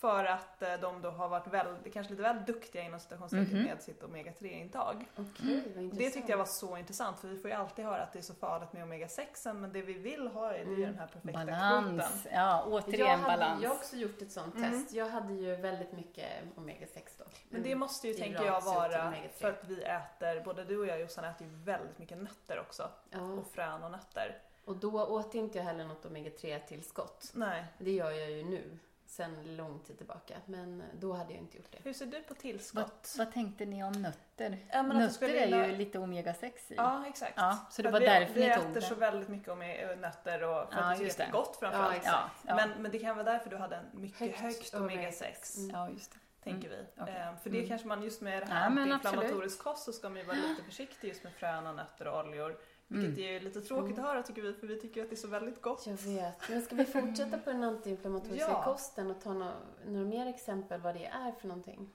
[0.00, 3.62] För att eh, de då har varit väldigt, kanske lite väl duktiga inom citationstecken Mhm.
[3.64, 5.04] med sitt omega-3-intag.
[5.16, 5.98] Okej, vad intressant.
[5.98, 8.22] Det tyckte jag var så intressant för vi får ju alltid höra att det är
[8.22, 10.86] så farligt med omega-6 men det vi vill ha är, det är ju Mm.
[10.90, 12.02] den här perfekta Balans.
[12.12, 12.32] kvoten.
[12.34, 13.62] Ja, Jag återigen hade balans.
[13.62, 14.70] ju också gjort ett sånt Mm.
[14.72, 14.92] test.
[14.92, 17.24] Jag hade ju väldigt mycket omega-6 då.
[17.48, 19.28] Men det måste ju, I tänker jag, vara omega-3.
[19.40, 22.90] för att vi äter, både du och jag Jossan äter ju väldigt mycket nötter också.
[23.10, 23.20] Ja.
[23.20, 24.38] Och frön och nötter.
[24.64, 27.30] Och då åt inte jag heller något omega-3-tillskott.
[27.34, 27.64] Nej.
[27.78, 28.78] Det gör jag ju nu,
[29.18, 30.34] sen lång tid tillbaka.
[30.46, 31.78] Men då hade jag inte gjort det.
[31.84, 33.14] Hur ser du på Vad, tillskott?
[33.18, 34.58] vad tänkte ni om nötter?
[34.72, 36.74] Ja, nötter skulle är gilla- ju lite omega 6 i.
[36.74, 37.32] Ja, exakt.
[37.36, 38.80] Ja, så det var vi, därför vi ni äter tog det.
[38.82, 41.32] så väldigt mycket omega- nötter och för Ja, att det är det.
[41.32, 42.02] gott framförallt.
[42.04, 42.10] Ja.
[42.12, 42.54] Ja, ja.
[42.56, 44.80] Men, men det kan vara därför du hade en mycket Högt högt, omega-6.
[44.80, 45.58] omega-6.
[45.58, 45.70] Mm.
[45.76, 46.18] ja, just det.
[46.44, 46.76] Tänker vi.
[47.02, 47.14] okej.
[47.16, 47.68] Ehm, för det Mm.
[47.68, 50.36] kanske man just med det Ja, här men antiinflammatorisk kost så ska man ju vara
[50.36, 52.56] lite försiktig just med frön och nötter och oljor.
[52.88, 53.36] Vilket Mm.
[53.36, 54.04] är lite tråkigt Mm.
[54.04, 55.86] att höra tycker vi för vi tycker att det är så väldigt gott.
[55.86, 56.48] Jag vet.
[56.50, 58.62] Men ska vi fortsätta på den antiinflammatoriska Ja.
[58.64, 59.52] kosten och ta några,
[59.86, 61.88] några mer exempel vad det är för någonting?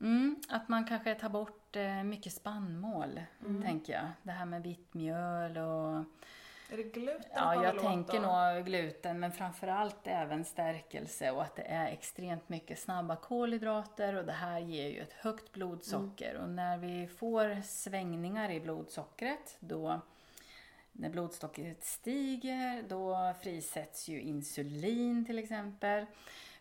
[0.00, 3.62] Mm, att man kanske tar bort eh, mycket spannmål, Mm.
[3.62, 4.04] tänker jag.
[4.22, 6.04] Det här med vitt mjöl och...
[6.72, 11.62] Är det gluten Ja, jag tänker nog gluten, men framförallt även stärkelse och att det
[11.62, 16.36] är extremt mycket snabba kolhydrater och det här ger ju ett högt blodsocker.
[16.36, 20.00] Och när vi får svängningar i blodsockret, då
[20.92, 26.06] när blodsockret stiger, då frisätts ju insulin till exempel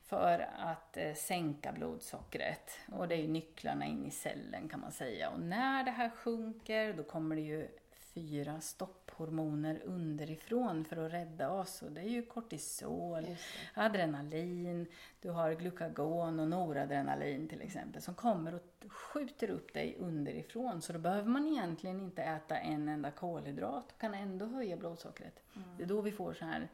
[0.04, 2.80] för att eh, sänka blodsockret.
[2.92, 5.30] Och det är ju nycklarna in i cellen kan man säga.
[5.30, 7.68] Och när det här sjunker, då kommer det ju
[8.14, 11.82] fyra stopphormoner underifrån för att rädda oss.
[11.82, 13.26] Och det är ju kortisol,
[13.74, 14.86] adrenalin,
[15.22, 20.94] du har glukagon och noradrenalin till exempel som kommer och skjuter upp dig underifrån så
[20.94, 25.44] då behöver man egentligen inte äta en enda kolhydrat och kan ändå höja blodsockret.
[25.56, 25.68] Mm.
[25.78, 26.68] Det är då vi får så här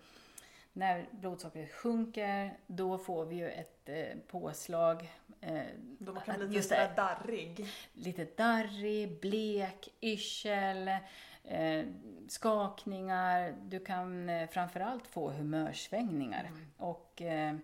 [0.77, 5.11] när blodsockret sjunker, då får vi ju ett eh, påslag.
[5.41, 5.61] Eh,
[5.99, 7.65] Då man kan bli lite darrig.
[7.93, 10.89] lite darrig, blek, yrsel,
[11.47, 11.85] eh,
[12.27, 13.53] skakningar.
[13.65, 16.43] Du kan eh, framförallt få humörsvängningar.
[16.43, 16.65] Mm.
[16.77, 17.55] Och, eh,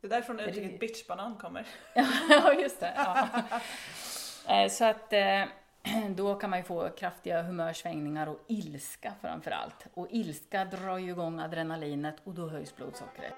[0.00, 1.66] Det är därifrån uttrycket bitchbanan kommer.
[2.28, 2.92] ja, just det.
[2.96, 3.28] Ja.
[4.48, 5.44] Eh, Så att eh,
[6.16, 9.86] då kan man ju få kraftiga humörsvängningar och ilska framförallt.
[9.94, 13.34] Och ilska drar ju igång adrenalinet och då höjs blodsockret.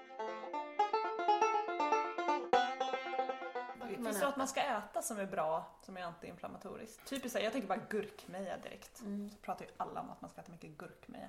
[4.05, 7.09] Finns det något man ska äta som är bra, som är antiinflammatoriskt?
[7.09, 9.01] Typiskt jag tänker bara gurkmeja direkt.
[9.01, 9.31] Mm.
[9.31, 11.29] Så pratar ju alla om att man ska äta mycket gurkmeja.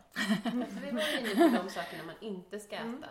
[0.82, 2.86] Vi var inne på de sakerna man inte ska äta.
[2.88, 3.04] Mm.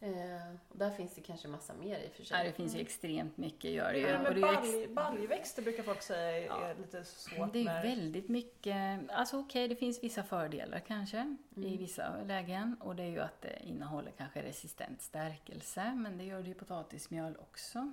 [0.00, 2.46] Eh, och där finns det kanske massa mer i och för Ja, sig.
[2.46, 4.06] det finns ju extremt mycket gör det ju.
[4.06, 6.66] ju ex- balj, baljväxter brukar folk säga är, Ja.
[6.68, 7.82] är lite svårt Det är ju med.
[7.82, 11.78] väldigt mycket, alltså okej det finns vissa fördelar kanske i Mm.
[11.78, 16.42] vissa lägen och det är ju att det innehåller kanske resistent stärkelse men det gör
[16.42, 17.92] det i potatismjöl också.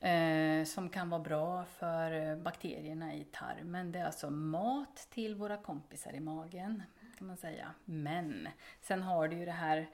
[0.00, 3.92] Eh, som kan vara bra för eh, bakterierna i tarmen.
[3.92, 6.82] Det är alltså mat till våra kompisar i magen
[7.18, 7.74] kan man säga.
[7.84, 8.48] Men
[8.80, 9.88] sen har du ju det här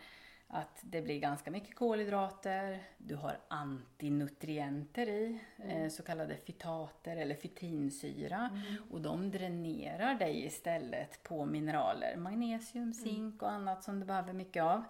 [0.49, 7.35] att det blir ganska mycket kolhydrater, du har antinutrienter i, eh, så kallade fytater eller
[7.35, 8.63] fytinsyra.
[8.91, 14.63] Och de dränerar dig istället på mineraler, magnesium, zink och annat som du behöver mycket
[14.63, 14.85] av.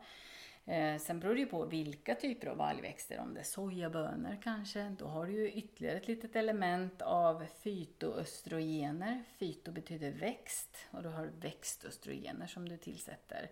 [0.68, 4.94] Eh, sen beror det ju på vilka typer av baljväxter, om det är sojabönor kanske,
[4.98, 9.24] då har du ju ytterligare ett litet element av fytoöstrogener.
[9.36, 13.50] Fyto betyder växt och då har du växtöstrogener som du tillsätter.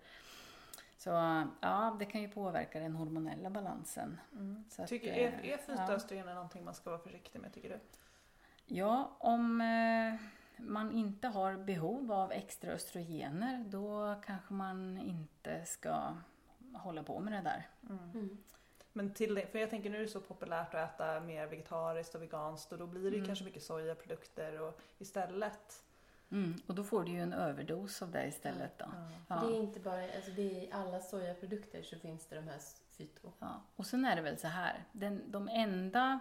[0.96, 1.10] Så
[1.60, 4.20] ja, det kan ju påverka den hormonella balansen.
[4.32, 4.64] Mm.
[4.70, 5.58] Så Tycker, eh, är, är ja.
[5.58, 7.78] fytoöstrogener någonting man ska vara försiktig med tycker du?
[8.66, 10.20] Ja, om eh,
[10.56, 16.14] man inte har behov av extra östrogener då kanske man inte ska
[16.74, 17.68] hålla på med det där.
[17.90, 18.38] Mm.
[18.92, 22.14] Men till det, för jag tänker nu är det så populärt att äta mer vegetariskt
[22.14, 23.26] och veganskt och då blir det ju Mm.
[23.26, 25.82] kanske mycket sojaprodukter och istället.
[26.30, 28.86] Mm, och då får du ju en överdos av det istället då.
[29.28, 29.34] Ja.
[29.34, 32.58] Det är inte bara, alltså det är i alla sojaprodukter så finns det de här
[32.90, 33.32] fyto.
[33.38, 33.62] Ja.
[33.76, 36.20] Och sen är det väl så här, den, de enda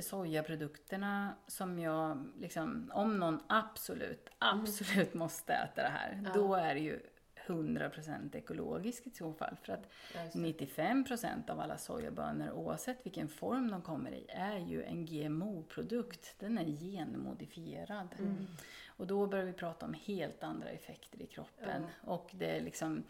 [0.00, 6.30] sojaprodukterna som jag, liksom, om någon absolut, absolut måste äta det här, Ja.
[6.34, 7.00] då är det ju
[7.46, 9.56] 100% ekologiskt i så fall.
[9.62, 10.38] För att Ja, just det.
[10.76, 16.34] 95% av alla sojabönor, oavsett vilken form de kommer i, är ju en GMO-produkt.
[16.38, 18.08] Den är genmodifierad.
[18.18, 18.46] Mm.
[18.86, 21.86] Och då börjar vi prata om helt andra effekter i kroppen.
[22.00, 23.02] Och det är liksom,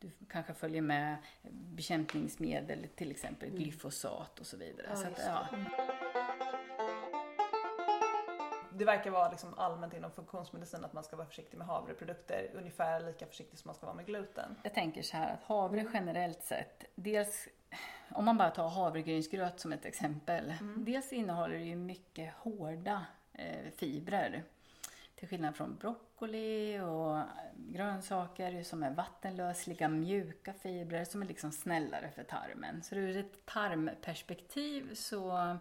[0.00, 1.16] du kanske följer med
[1.52, 3.60] bekämpningsmedel, till exempel Mm.
[3.62, 4.86] glyfosat och så vidare.
[4.90, 5.48] Ja, så att, ja.
[8.78, 13.00] Det verkar vara liksom allmänt inom funktionsmedicin att man ska vara försiktig med havreprodukter, ungefär
[13.00, 14.56] lika försiktig som man ska vara med gluten.
[14.62, 17.48] Jag tänker så här att havre generellt sett, dels
[18.10, 20.54] om man bara tar havregrynsgröt som ett exempel.
[20.76, 24.42] Dels innehåller det ju mycket hårda eh, fibrer.
[25.14, 27.22] Till skillnad från broccoli och
[27.56, 32.82] grönsaker som är vattenlösliga, mjuka fibrer som är liksom snällare för tarmen.
[32.82, 35.56] Så ur ett tarmperspektiv så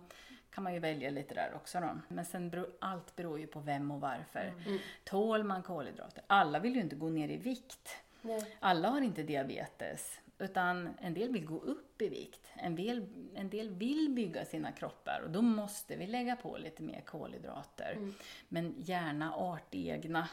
[0.51, 1.89] kan man ju välja lite där också då.
[2.07, 4.53] Men sen beror, allt beror ju på vem och varför.
[4.65, 4.79] Mm.
[5.03, 6.23] Tål man kolhydrater?
[6.27, 7.97] Alla vill ju inte gå ner i vikt.
[8.21, 8.55] Nej.
[8.59, 12.51] Alla har inte diabetes, utan en del vill gå upp i vikt.
[12.55, 16.83] En del, en del vill bygga sina kroppar och då måste vi lägga på lite
[16.83, 17.91] mer kolhydrater.
[17.91, 18.13] Mm.
[18.49, 20.29] Men gärna artegna,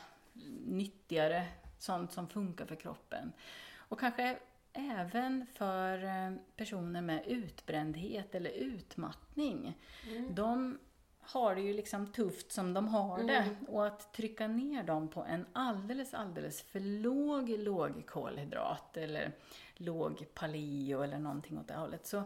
[0.66, 1.46] nyttigare,
[1.78, 3.32] sånt som funkar för kroppen.
[3.76, 4.38] Och kanske
[4.74, 9.78] även för eh, personer med utbrändhet eller utmattning.
[10.10, 10.34] Mm.
[10.34, 10.78] De
[11.20, 13.36] har det ju liksom tufft som de har det.
[13.36, 13.64] Mm.
[13.68, 19.32] Och att trycka ner dem på en alldeles, alldeles för låg, låg kolhydrat eller
[19.74, 22.06] låg paleo eller någonting åt det hållet.
[22.06, 22.22] Så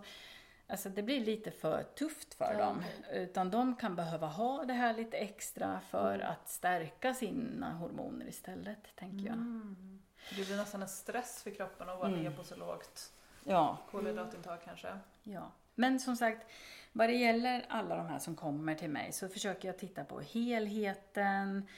[0.67, 2.83] alltså det blir lite för tufft för Ja, dem.
[3.13, 6.27] Utan de kan behöva ha det här lite extra för Mm.
[6.31, 9.35] att stärka sina hormoner istället, tänker jag.
[9.35, 9.98] Mm.
[10.37, 12.23] Det blir nästan en stress för kroppen att vara Mm.
[12.23, 13.13] ner på så lågt
[13.45, 14.99] Ja, kolhydratintag kanske.
[15.23, 16.47] Ja, men som sagt,
[16.93, 20.21] vad det gäller alla de här som kommer till mig så försöker jag titta på
[20.21, 21.69] helheten,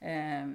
[0.00, 0.48] eh,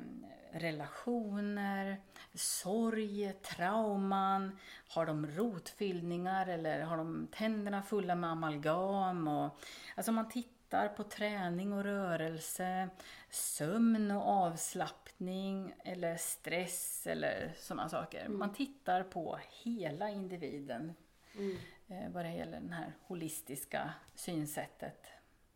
[0.52, 1.98] relationer,
[2.34, 4.58] sorg, trauman.
[4.90, 9.28] Har de rotfyllningar eller har de tänderna fulla med amalgam?
[9.28, 9.60] Och,
[9.96, 10.55] alltså man tittar
[10.90, 12.90] på träning och rörelse,
[13.30, 18.28] sömn och avslappning eller stress eller sådana saker.
[18.28, 20.94] Man tittar på hela individen
[21.38, 21.58] Mm.
[21.88, 25.08] eh, vad det gäller det här holistiska synsättet.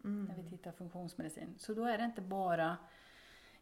[0.01, 1.55] när vi tittar funktionsmedicin.
[1.57, 2.77] Så då är det inte bara,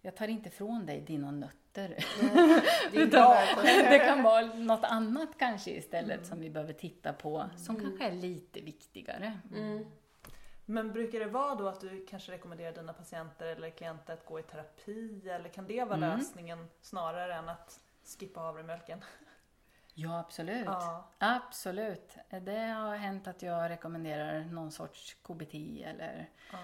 [0.01, 1.88] jag tar inte från dig dina nötter.
[2.91, 3.38] Det är Utan bra.
[3.64, 8.12] det kan vara något annat kanske istället som vi behöver titta på, som kanske är
[8.12, 9.39] lite viktigare.
[9.55, 9.86] Mm.
[10.70, 14.39] Men brukar det vara då att du kanske rekommenderar dina patienter eller klienter att gå
[14.39, 16.18] i terapi eller kan det vara Mm.
[16.18, 17.80] lösningen snarare än att
[18.20, 19.03] skippa havremjölken?
[19.93, 20.65] Ja, absolut.
[20.65, 21.09] Ja.
[21.18, 22.18] Absolut.
[22.41, 26.57] Det har hänt att jag rekommenderar någon sorts KBT eller Ja.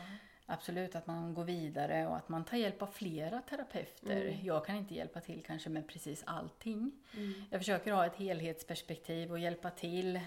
[0.46, 4.40] absolut att man går vidare och att man tar hjälp av flera terapeuter.
[4.44, 6.92] Jag kan inte hjälpa till kanske med precis allting.
[7.52, 10.20] Jag försöker ha ett helhetsperspektiv och hjälpa till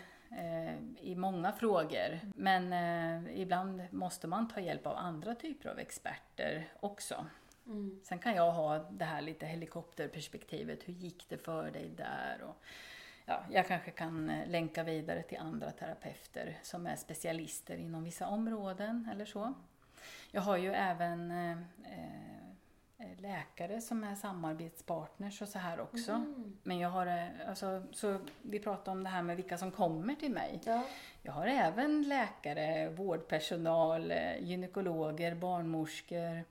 [1.00, 2.20] i många frågor.
[2.34, 7.26] Men eh, ibland måste man ta hjälp av andra typer av experter också.
[7.66, 8.00] Mm.
[8.04, 10.88] Sen kan jag ha det här lite helikopterperspektivet.
[10.88, 12.42] Hur gick det för dig där?
[12.42, 12.64] Och,
[13.24, 18.26] ja, jag kanske kan eh, länka vidare till andra terapeuter som är specialister inom vissa
[18.26, 19.54] områden eller så.
[20.30, 22.45] Jag har ju även eh, eh,
[23.18, 26.12] läkare som är samarbetspartners och så här också.
[26.12, 26.56] Mm.
[26.62, 30.14] Men jag har, eh, alltså, så vi pratar om det här med vilka som kommer
[30.14, 30.60] till mig.
[30.64, 30.84] Ja.
[31.22, 36.44] Jag har även läkare, vårdpersonal, eh, gynekologer, barnmorskor,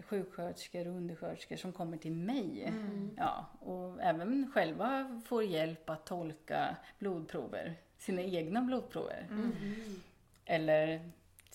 [0.00, 2.72] sjuksköterskor och undersköterskor som kommer till mig.
[3.16, 9.26] Ja, och även själva får hjälp att tolka blodprover, sina egna blodprover.
[9.30, 9.52] Mm.
[10.44, 11.10] Eller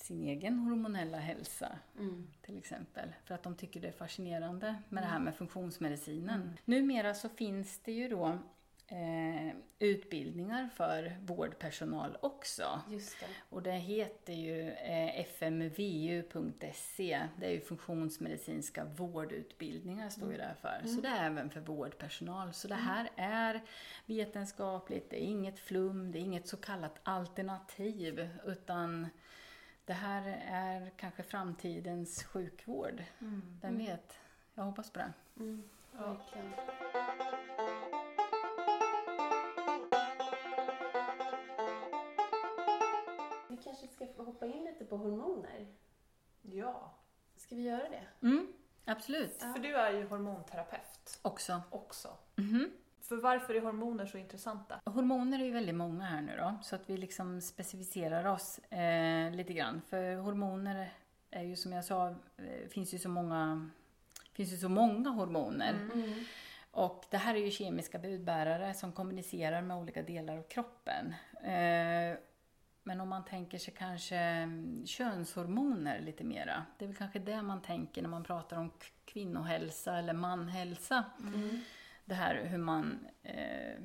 [0.10, 2.28] sin egen hormonella hälsa Mm.
[2.41, 3.10] till exempel.
[3.24, 6.57] För att de tycker det är fascinerande med det här med funktionsmedicinen.
[6.66, 8.38] Numera så finns det ju då
[8.88, 12.82] eh, utbildningar för vårdpersonal också.
[12.89, 13.26] Just det.
[13.49, 17.22] Och det heter ju eh, fmvu.se.
[17.39, 20.88] Det är ju funktionsmedicinska vårdutbildningar står ju där för.
[20.88, 22.53] Så det är även för vårdpersonal.
[22.53, 23.62] Så det här är
[24.05, 28.30] vetenskapligt, det är inget flum, det är inget så kallat alternativ.
[28.45, 29.07] Utan
[29.89, 33.03] det här är kanske framtidens sjukvård.
[33.61, 34.19] Vem vet?
[34.53, 35.13] Jag hoppas på det.
[35.37, 35.69] Mm.
[35.91, 36.53] Verkligen.
[43.47, 45.67] Vi kanske ska hoppa in lite på hormoner.
[46.41, 46.91] ja.
[47.35, 48.27] Ska vi göra det?
[48.27, 48.53] Mm,
[48.85, 49.37] absolut.
[49.41, 51.61] För du är ju hormonterapeut Också.
[51.69, 52.17] också.
[52.35, 52.71] Mhm.
[53.01, 54.79] För varför är hormoner så intressanta?
[54.85, 59.31] Hormoner är ju väldigt många här nu då, så att vi liksom specificerar oss eh,
[59.31, 59.81] lite grann.
[59.89, 60.93] För hormoner
[61.31, 63.69] är ju som jag sa, eh, finns ju så många,
[64.33, 65.73] finns ju så många hormoner.
[65.93, 66.13] Mm.
[66.71, 71.13] Och det här är ju kemiska budbärare som kommunicerar med olika delar av kroppen.
[71.43, 72.17] Eh,
[72.83, 76.65] men om man tänker sig kanske mm, könshormoner lite mera.
[76.77, 78.71] Det är väl kanske det man tänker när man pratar om
[79.05, 81.03] kvinnohälsa eller manhälsa.
[81.19, 81.61] Mm.
[82.10, 83.84] Det här hur man eh,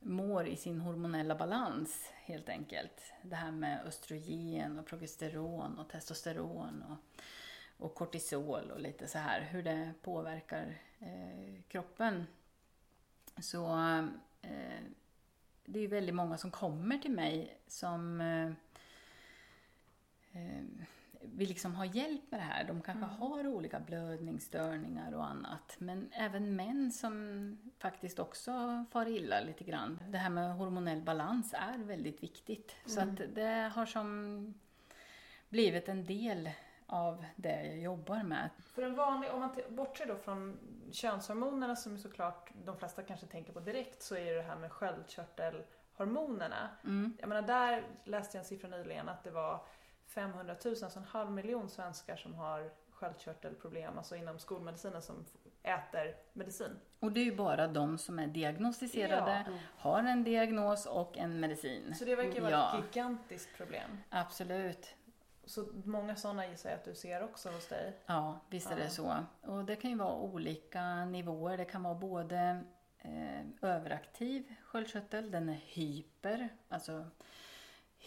[0.00, 3.12] mår i sin hormonella balans helt enkelt.
[3.22, 6.96] Det här med östrogen och progesteron och testosteron och,
[7.84, 9.40] och kortisol och lite så här.
[9.40, 12.26] Hur det påverkar eh, kroppen.
[13.40, 13.66] Så
[14.42, 14.80] eh,
[15.64, 18.50] det är ju väldigt många som kommer till mig som eh,
[20.42, 20.64] eh,
[21.34, 22.64] vill liksom ha hjälp med det här.
[22.64, 25.76] De kanske har olika blödningsstörningar och annat.
[25.78, 30.00] Men även män som faktiskt också far illa lite grann.
[30.08, 32.76] Det här med hormonell balans är väldigt viktigt.
[32.86, 34.54] Så att det har som
[35.48, 36.50] blivit en del
[36.86, 38.50] av det jag jobbar med.
[38.74, 40.58] För en vanlig, om man bortser då från
[40.92, 44.72] könshormonerna som såklart de flesta kanske tänker på direkt så är det det här med
[44.72, 46.68] sköldkörtelhormonerna.
[46.84, 47.16] Mm.
[47.20, 49.60] Jag menar där läste jag en siffra nyligen att det var
[50.06, 55.24] 500 000, alltså en halv miljon svenskar som har sköldkörtelproblem, alltså inom skolmedicinen som
[55.62, 56.78] äter medicin.
[57.00, 59.52] Och det är ju bara de som är diagnostiserade, Ja.
[59.76, 61.94] har en diagnos och en medicin.
[61.94, 62.78] Så det verkar vara Ja.
[62.78, 63.90] ett gigantiskt problem.
[64.10, 64.94] Absolut.
[65.44, 67.96] Så många sådana gissar jag att du ser också hos dig.
[68.06, 68.84] Ja, visst är Ja.
[68.84, 69.16] det så.
[69.42, 71.56] Och det kan ju vara olika nivåer.
[71.56, 72.64] Det kan vara både
[72.98, 77.04] eh, överaktiv sköldkörtel, den är hyper, alltså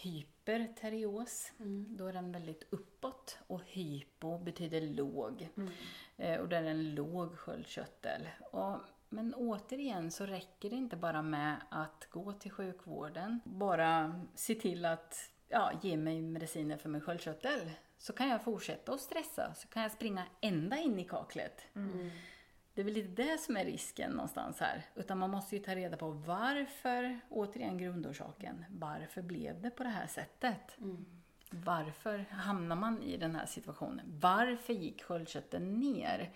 [0.00, 1.52] hyperterios.
[1.60, 1.96] Mm.
[1.96, 5.48] Då är den väldigt uppåt och hypo betyder låg.
[5.56, 5.70] Mm.
[6.16, 8.28] Eh, och det är en låg sköldkörtel.
[8.50, 8.76] Och,
[9.08, 13.40] men återigen så räcker det inte bara med att gå till sjukvården.
[13.44, 17.70] Bara se till att ja, ge mig mediciner för min sköldkörtel.
[17.98, 19.54] Så kan jag fortsätta att stressa.
[19.54, 21.62] Så kan jag springa ända in i kaklet.
[21.74, 22.10] Mm.
[22.74, 24.86] Det är väl lite det som är risken någonstans här.
[24.94, 29.88] Utan man måste ju ta reda på varför, återigen grundorsaken, varför blev det på det
[29.88, 30.78] här sättet?
[30.78, 31.06] Mm.
[31.52, 34.18] Varför hamnar man i den här situationen?
[34.20, 36.30] Varför gick sköldkörteln ner?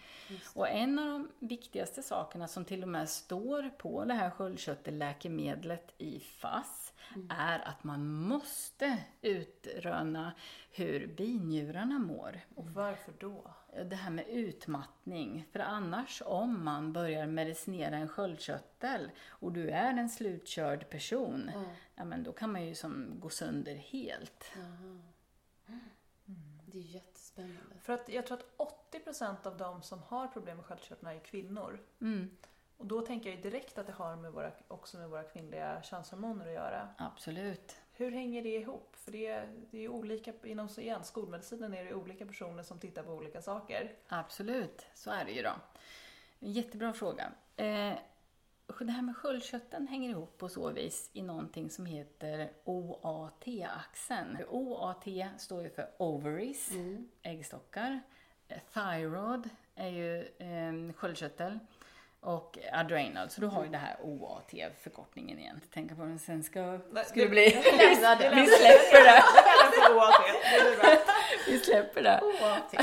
[0.55, 5.95] Och en av de viktigaste sakerna som till och med står på det här sköldkörtelläkemedlet
[5.99, 6.93] i FASS
[7.30, 10.32] är att man måste utröna
[10.70, 12.41] hur binjurarna mår.
[12.55, 13.55] Och varför då?
[13.91, 15.49] Det här med utmattning.
[15.53, 21.51] För annars om man börjar medicinera en sköldkörtel och du är en slutkörd person,
[21.95, 24.53] ja men då kan man ju som gå sönder helt.
[26.66, 27.75] Det är jättespännande.
[27.81, 31.81] För att jag tror att 80% av de som har problem med sköldkörteln är kvinnor.
[32.01, 32.31] Mm,
[32.77, 36.47] Och då tänker jag direkt att det har med våra, också med våra kvinnliga könshormoner
[36.47, 36.89] att göra.
[36.99, 37.77] absolut.
[37.97, 38.97] Hur hänger det ihop?
[38.97, 43.03] För det är, det är olika, inom igen, skolmedicinen är det olika personer som tittar
[43.03, 43.92] på olika saker.
[44.09, 45.53] Absolut, så är det ju då.
[46.38, 47.32] Jättebra fråga.
[47.57, 47.92] Eh,
[48.80, 54.45] det här med sköldkörteln hänger ihop på så vis i någonting som heter OAT-axeln.
[54.49, 55.05] OAT
[55.38, 56.70] står ju för ovaries,
[57.22, 58.01] äggstockar.
[58.49, 61.59] Eh, Thyroid är ju eh, sköldkörtel.
[62.25, 65.61] Och adrenal, så du har ju det här OAT-förkortningen igen.
[65.75, 67.45] Tänka på den sen ska, Nej, ska det bli.
[68.18, 68.31] det.
[68.35, 69.22] Vi släpper det.
[69.95, 70.14] OAT.
[71.47, 72.20] Vi släpper det.
[72.22, 72.75] OAT.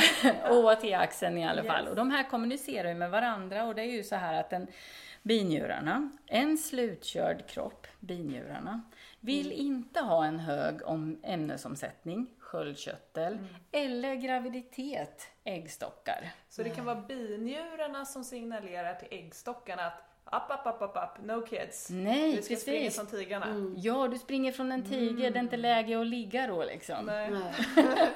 [0.84, 1.82] OAT-axeln i alla fall.
[1.82, 1.90] Yes.
[1.90, 4.68] Och de här kommunicerar ju med varandra och det är ju så här att den,
[5.24, 8.82] binjurarna, en slutkörd kropp, binjurarna,
[9.20, 13.38] vill inte ha en hög om ämnesomsättning, sköldkörtel,
[13.72, 16.32] eller graviditet, äggstockar.
[16.50, 21.26] Så det kan vara binjurarna som signalerar till äggstockarna att up, up, up, up, up,
[21.26, 21.90] no kids.
[21.90, 22.96] Nej, Vi ska springa precis.
[22.96, 23.46] som tigrarna.
[23.46, 23.76] Mm.
[23.78, 27.06] Ja, du springer från en tiger, det är inte läge att ligga då liksom.
[27.06, 27.32] Nej.
[27.32, 27.54] Nej.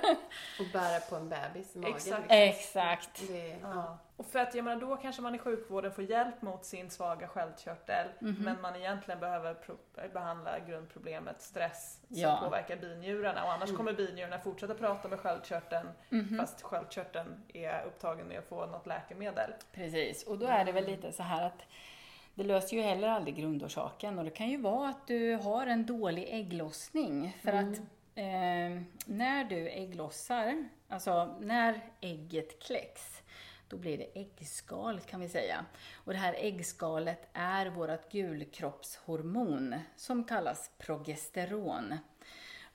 [0.59, 1.95] och bära på en bebis i magen.
[1.95, 2.21] Exakt.
[2.21, 2.37] liksom.
[2.37, 3.27] Exakt.
[3.27, 3.97] Det, ja.
[4.17, 7.27] Och för att jag menar, då kanske man i sjukvården får hjälp mot sin svaga
[7.27, 8.35] sköldkörtel Mhm.
[8.43, 9.57] men man egentligen behöver
[10.13, 12.39] behandla grundproblemet stress som Ja.
[12.43, 16.37] påverkar binjurarna och annars kommer binjurarna fortsätta prata med sköldkörteln Mhm.
[16.39, 19.53] fast sköldkörteln är upptagen med att få något läkemedel.
[19.71, 21.65] Precis, och då är det väl lite så här att
[22.33, 25.85] det löser ju heller aldrig grundorsaken och det kan ju vara att du har en
[25.85, 27.77] dålig ägglossning för att
[28.17, 33.21] eh, när du ägglossar, alltså när ägget kläcks,
[33.67, 35.65] då blir det äggskal kan vi säga.
[35.93, 41.95] Och det här äggskalet är vårt gulkroppshormon som kallas progesteron.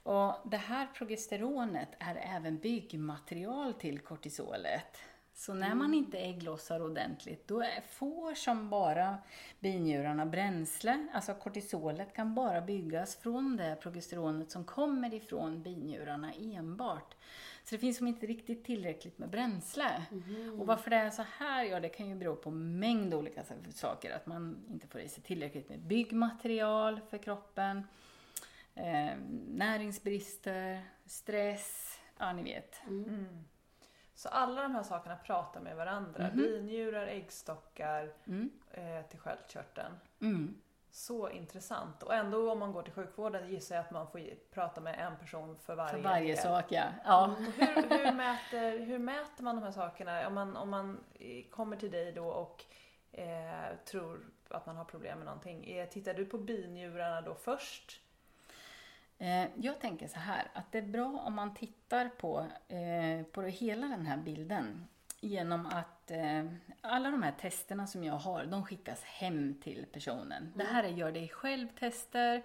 [0.02, 4.98] Och det här progesteronet är även byggmaterial till kortisolet.
[5.34, 9.18] Så när man inte ägglossar ordentligt, då får som bara
[9.60, 11.06] binjurarna bränsle.
[11.12, 17.14] Alltså kortisolet kan bara byggas från det progesteronet som kommer ifrån binjurarna enbart.
[17.64, 20.02] Så det finns som inte riktigt tillräckligt med bränsle.
[20.58, 23.42] Och varför det är så här, ja det kan ju bero på en mängd olika
[23.74, 24.16] saker.
[24.16, 27.86] Att man inte får i sig tillräckligt med byggmaterial för kroppen
[28.74, 29.16] eh,
[29.48, 32.80] näringsbrister, stress, ja ni vet.
[34.14, 36.30] Så alla de här sakerna pratar med varandra.
[36.34, 38.50] Binjurar, äggstockar Mm.
[38.70, 39.94] eh, till sköldkörteln.
[40.20, 40.54] Mm.
[40.92, 42.02] Så intressant.
[42.02, 44.20] Och ändå om man går till sjukvården gissar jag att man får
[44.50, 46.84] prata med en person för varje, För varje sak ja.
[47.04, 47.26] ja.
[47.26, 50.26] Och hur, hur, mäter, hur mäter man de här sakerna?
[50.26, 51.00] Om man, om man
[51.50, 52.64] kommer till dig då och
[53.12, 55.70] eh, tror att man har problem med någonting.
[55.70, 58.00] Eh, tittar du på binjurarna då först?
[59.18, 63.42] Eh, jag tänker så här, att det är bra om man tittar på, eh, på
[63.42, 64.88] hela den här bilden
[65.20, 66.44] genom att eh,
[66.80, 70.52] alla de här testerna som jag har, de skickas hem till personen.
[70.56, 72.42] Det här är gör dig själv-tester.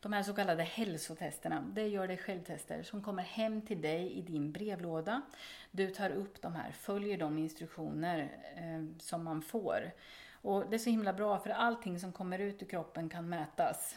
[0.00, 4.22] De här så kallade hälsotesterna, det gör dig själv-tester som kommer hem till dig i
[4.22, 5.22] din brevlåda.
[5.70, 9.90] Du tar upp de här, följer de instruktioner eh, som man får.
[10.32, 13.96] Och det är så himla bra för allting som kommer ut ur kroppen kan mätas.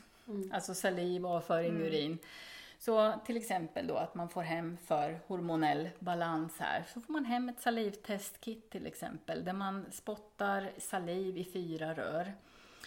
[0.51, 2.17] Alltså saliv, avföring, urin.
[2.79, 6.85] Så till exempel då att man får hem för hormonell balans här.
[6.93, 12.33] Så får man hem ett salivtestkit till exempel där man spottar saliv i fyra rör.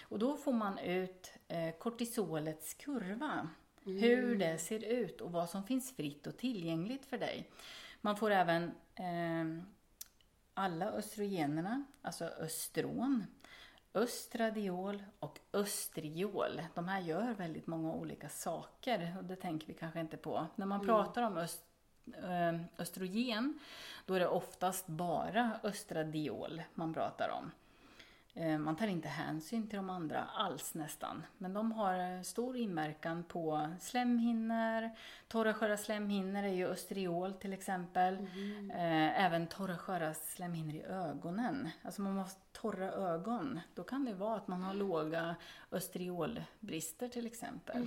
[0.02, 3.48] Och då får man ut eh, kortisolets kurva.
[3.84, 7.50] Hur det ser ut och vad som finns fritt och tillgängligt för dig.
[8.00, 8.64] Man får även
[8.94, 9.64] eh,
[10.54, 13.26] alla östrogenerna, alltså östron,
[13.94, 16.62] östradiol och östriol.
[16.74, 20.46] De här gör väldigt många olika saker och det tänker vi kanske inte på.
[20.56, 21.64] När man pratar om öst,
[22.14, 23.58] eh, östrogen,
[24.06, 27.50] då är det oftast bara östradiol man pratar om.
[28.34, 31.22] Eh, Man tar inte hänsyn till de andra alls nästan.
[31.38, 34.90] Men de har eh, stor inverkan på slemhinnor.
[35.28, 38.14] Torra sköra slemhinnor är ju östriol till exempel.
[38.70, 41.68] Eh, Även torra sköra slemhinnor i ögonen.
[41.82, 43.60] Alltså man måste torra ögon.
[43.74, 45.36] Då kan det vara att man har låga
[45.70, 47.86] östriolbrister till exempel.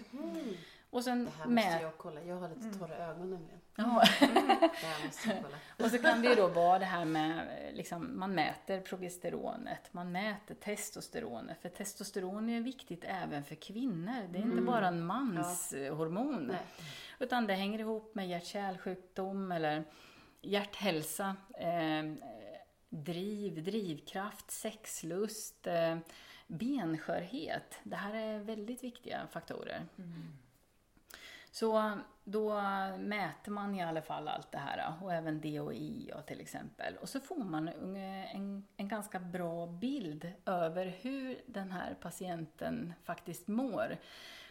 [0.95, 1.81] Och sen Det här måste med...
[1.83, 2.23] jag kolla.
[2.23, 3.59] Jag har lite torra ögon nämligen.
[3.75, 4.03] Ja.
[4.19, 5.57] Det här måste jag kolla.
[5.85, 10.11] Och så kan det ju då vara det här med, liksom, man mäter progesteronet, man
[10.11, 11.61] mäter testosteronet.
[11.61, 14.27] För testosteron är viktigt även för kvinnor.
[14.29, 16.43] Det är inte bara en manshormon.
[16.47, 16.57] Nej.
[17.19, 19.83] Utan det hänger ihop med hjärt-kärlsjukdom eller
[20.41, 22.13] hjärthälsa, eh,
[22.89, 25.97] driv, drivkraft, sexlust, eh,
[26.47, 27.79] benskörhet.
[27.83, 29.81] Det här är väldigt viktiga faktorer.
[31.55, 31.91] Så
[32.23, 32.61] då
[32.97, 36.97] mäter man i alla fall allt det här och även DOI till exempel.
[36.97, 43.47] Och så får man en, en ganska bra bild över hur den här patienten faktiskt
[43.47, 43.97] mår.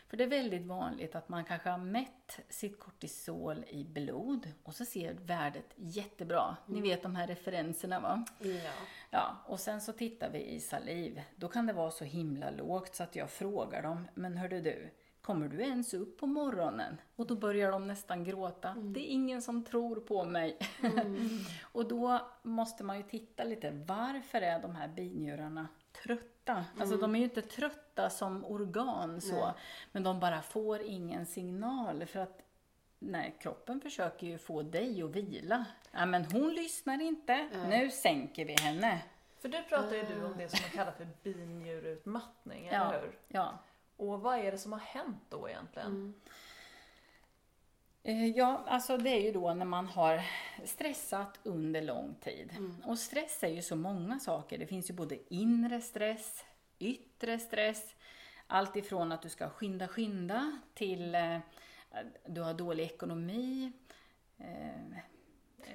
[0.09, 4.75] För det är väldigt vanligt att man kanske har mätt sitt kortisol i blod och
[4.75, 6.57] så ser värdet jättebra.
[6.67, 8.25] Ni vet de här referenserna va?
[8.39, 8.71] Ja.
[9.11, 11.23] Ja, och sen så tittar vi i saliv.
[11.37, 14.91] Då kan det vara så himla lågt så att jag frågar dem, men hörde du,
[15.25, 17.01] kommer du ens upp på morgonen?
[17.17, 18.75] Och då börjar de nästan gråta.
[18.75, 20.59] Det är ingen som tror på mig.
[21.63, 25.69] och då måste man ju titta lite, varför är de här binjurarna
[26.03, 26.65] trötta?
[26.81, 29.55] Alltså de är ju inte trötta som organ så, Nej.
[29.93, 32.41] men de bara får ingen signal för att
[32.99, 35.65] Nej, kroppen försöker ju få dig att vila.
[35.93, 37.49] Ja, men hon lyssnar inte.
[37.69, 39.03] Nu sänker vi henne.
[39.39, 42.89] För du pratar ju du om det som man kallar för binjurutmattning, Ja.
[42.89, 43.19] eller hur?
[43.29, 43.59] Ja.
[43.97, 45.99] Och vad är det som har hänt då egentligen?
[48.03, 50.21] Eh, Ja, alltså det är ju då när man har
[50.65, 52.51] stressat under lång tid.
[52.85, 54.59] Och stress är ju så många saker.
[54.59, 56.45] Det finns ju både inre stress,
[56.79, 57.95] yttre stress,
[58.47, 61.39] allt ifrån att du ska skynda, skynda till eh,
[62.27, 63.73] du har dålig ekonomi.
[64.39, 64.99] Eh,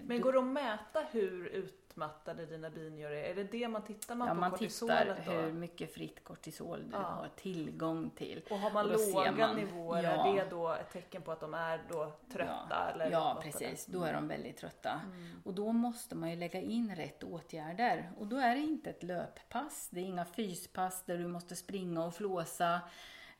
[0.01, 1.53] Men går det att mäta hur
[1.90, 3.24] utmattade dina binjur är?
[3.24, 5.42] Är det det man tittar man ja, på man kortisolet tittar då?
[5.42, 6.98] hur mycket fritt kortisol du Ja.
[7.02, 8.42] har tillgång till.
[8.50, 10.28] Och har man Och låga man- nivåer, ja.
[10.28, 12.68] är det då ett tecken på att de är då trötta?
[12.70, 13.86] Ja, eller ja precis.
[13.86, 15.02] Då är de väldigt trötta.
[15.44, 18.12] Och då måste man ju lägga in rätt åtgärder.
[18.18, 22.06] Och då är det inte ett löppass, det är inga fyspass där du måste springa
[22.06, 22.80] och flåsa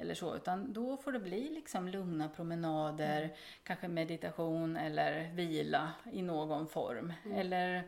[0.02, 6.22] eller så, utan då får det bli liksom lugna promenader, kanske meditation eller vila i
[6.22, 7.14] någon form.
[7.36, 7.84] Eller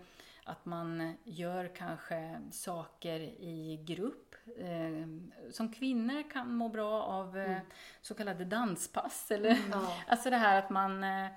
[0.46, 4.36] att man gör kanske saker i grupp.
[4.58, 5.08] Eh,
[5.52, 7.58] som kvinnor kan må bra av eh,
[8.02, 9.32] så kallade danspass.
[9.32, 9.98] Eller, Ja.
[10.08, 11.28] Alltså det här att man eh,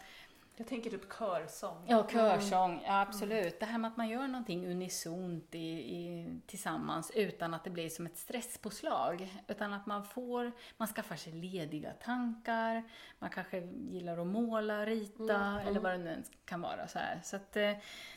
[0.57, 1.85] Jag tänker typ körsång.
[1.87, 2.83] Ja, körsång.
[2.87, 3.61] Ja, absolut.
[3.61, 7.89] Det här med att man gör någonting unisont i, i, tillsammans utan att det blir
[7.89, 9.35] som ett stresspåslag.
[9.49, 12.83] Utan att man får, man skaffar sig lediga tankar,
[13.19, 16.89] man kanske gillar att måla, rita eller vad det nu kan vara.
[16.89, 17.21] Så, här.
[17.25, 17.73] så att, eh,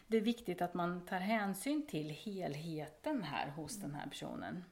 [0.07, 4.63] det är viktigt att man tar hänsyn till helheten här hos den här personen.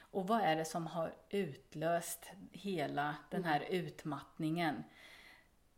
[0.00, 4.84] Och vad är det som har utlöst hela den här utmattningen?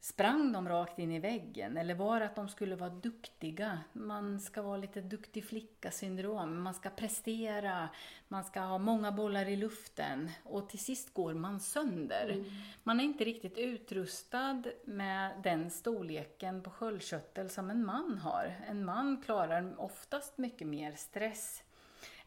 [0.05, 3.79] Sprang de rakt in i väggen eller var det att de skulle vara duktiga?
[3.93, 7.89] Man ska vara lite duktig flicka-syndrom, man ska prestera,
[8.29, 12.45] man ska ha många bollar i luften och till sist går man sönder.
[12.83, 18.55] Man är inte riktigt utrustad med den storleken på sköldkörtel som en man har.
[18.69, 21.63] En man klarar oftast mycket mer stress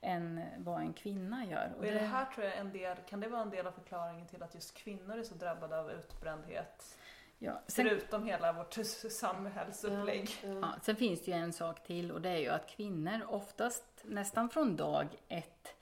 [0.02, 1.74] än vad en kvinna gör.
[1.78, 4.28] Och är det här tror jag en del, kan det vara en del av förklaringen
[4.28, 6.98] till att just kvinnor är så drabbade av utbrändhet?
[7.40, 8.74] Ja, sen, Förutom hela vårt
[9.12, 10.30] samhällsupplägg.
[10.62, 13.84] Ja, sen finns det ju en sak till och det är ju att kvinnor oftast
[14.04, 15.74] nästan från dag ett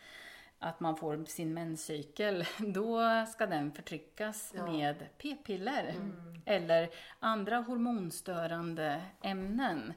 [0.59, 2.99] att man får sin menscykel, då
[3.29, 4.65] ska den förtryckas Ja.
[4.71, 5.95] med p-piller
[6.45, 6.89] eller
[7.19, 9.93] andra hormonstörande ämnen.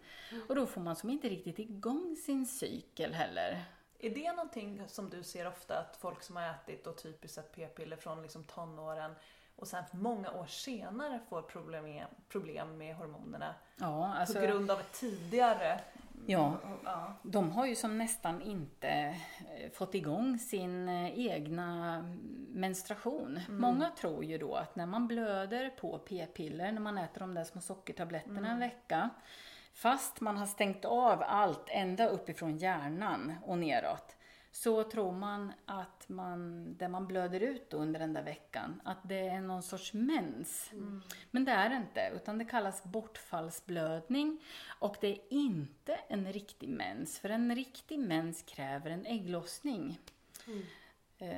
[0.48, 3.64] Och då får man som inte riktigt igång sin cykel heller.
[3.98, 7.52] Är det någonting som du ser ofta att folk som har ätit och typiskt sett
[7.52, 9.14] p-piller från liksom tonåren
[9.58, 14.70] och sen många år senare får problem med, problem med hormonerna Ja, alltså, på grund
[14.70, 15.80] av tidigare...
[16.26, 17.14] ja, Ja.
[17.22, 22.02] de har ju som nästan inte eh, fått igång sin eh, egna
[22.48, 23.40] menstruation.
[23.48, 27.44] Många tror ju då att när man blöder på p-piller, när man äter de där
[27.44, 29.10] små sockertabletterna en vecka,
[29.74, 34.16] fast man har stängt av allt ända uppifrån hjärnan och neråt,
[34.62, 39.28] så tror man att man, det man blöder ut under den där veckan, att det
[39.28, 40.70] är någon sorts mens.
[41.30, 44.40] Men det är det inte, utan det kallas bortfallsblödning
[44.78, 50.00] och det är inte en riktig mens, för en riktig mens kräver en ägglossning.
[50.46, 50.54] Eh,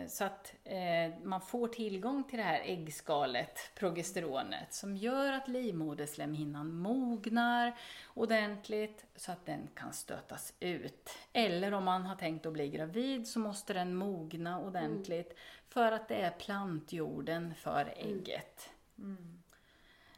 [0.09, 6.75] Så att eh, man får tillgång till det här äggskalet, progesteronet, som gör att livmoderslemhinnan
[6.75, 7.79] mognar
[8.15, 11.11] ordentligt så att den kan stötas ut.
[11.33, 16.09] Eller om man har tänkt att bli gravid så måste den mogna ordentligt för att
[16.09, 18.71] det är plantjorden för ägget.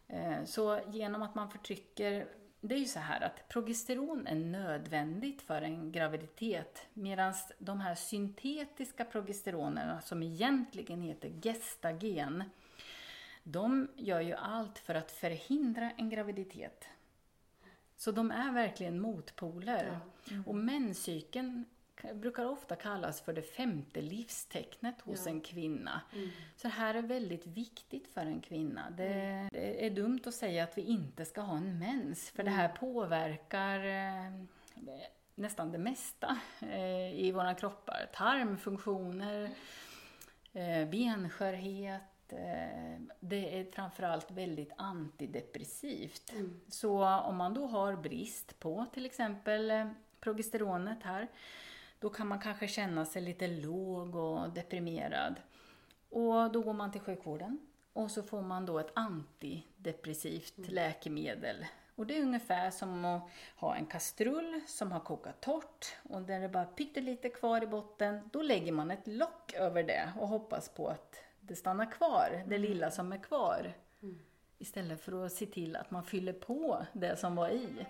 [0.09, 2.27] Eh, Så genom att man förtrycker
[2.65, 7.95] det är ju så här att progesteron är nödvändigt för en graviditet medan de här
[7.95, 12.45] syntetiska progesteronerna som egentligen heter gestagen
[13.43, 16.85] de gör ju allt för att förhindra en graviditet.
[17.97, 19.99] Så de är verkligen motpoler.
[20.47, 21.65] Och menscykeln
[22.15, 25.33] brukar ofta kallas för det femte livstecknet hos Ja.
[25.33, 26.01] en kvinna.
[26.15, 26.29] Mm.
[26.57, 28.91] Så det här är väldigt viktigt för en kvinna.
[28.91, 32.51] Det, det är dumt att säga att vi inte ska ha en mens, för det
[32.51, 34.45] här påverkar eh,
[35.35, 38.07] nästan det mesta eh, i våra kroppar.
[38.15, 39.51] Tarmfunktioner,
[40.53, 42.03] eh, benskörhet.
[42.29, 46.33] Eh, det är framförallt väldigt antidepressivt.
[46.69, 49.89] Så om man då har brist på till exempel eh,
[50.21, 51.29] progesteronet här,
[52.03, 55.35] då kan man kanske känna sig lite låg och deprimerad.
[56.11, 57.59] Och då går man till sjukvården
[57.93, 61.67] och så får man då ett antidepressivt läkemedel.
[61.95, 66.41] Och det är ungefär som att ha en kastrull som har kokat torrt och där
[66.41, 68.31] det bara pyttelite kvar i botten.
[68.33, 72.59] Då lägger man ett lock över det och hoppas på att det stannar kvar, det
[72.59, 73.73] lilla som är kvar.
[74.59, 77.87] Istället för att se till att man fyller på det som var i.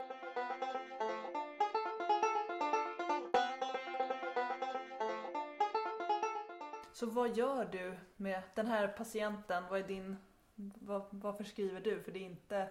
[7.03, 9.65] Så vad gör du med den här patienten?
[9.71, 10.17] Vad är din,
[10.55, 12.03] vad, vad förskriver du?
[12.03, 12.69] För det är inte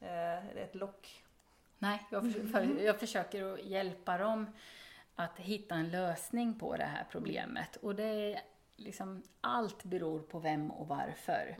[0.00, 1.24] eh, ett lock.
[1.78, 4.46] Nej, jag, för, för, jag försöker att hjälpa dem
[5.14, 7.76] att hitta en lösning på det här problemet.
[7.76, 8.40] Och det är
[8.76, 11.56] liksom, allt beror på vem och varför.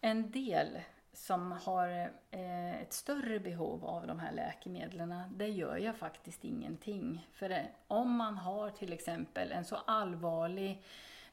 [0.00, 0.80] En del
[1.12, 7.28] som har eh, ett större behov av de här läkemedlen, det gör jag faktiskt ingenting.
[7.32, 10.82] För det, om man har till exempel en så allvarlig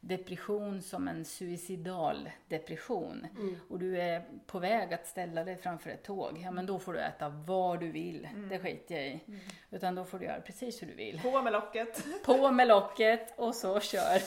[0.08, 3.28] depression som en suicidal depression
[3.70, 6.94] och du är på väg att ställa dig framför ett tåg, ja men då får
[6.94, 8.28] du äta vad du vill.
[8.50, 9.20] Det skiter jag i.
[9.72, 11.22] Utan då får du göra precis hur du vill.
[11.22, 12.06] På med locket!
[12.26, 14.22] På med locket och så kör.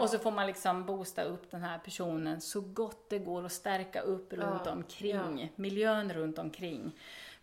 [0.00, 3.52] Och så får man liksom boosta upp den här personen så gott det går och
[3.52, 6.92] stärka upp runt Ja, omkring, miljön runt omkring.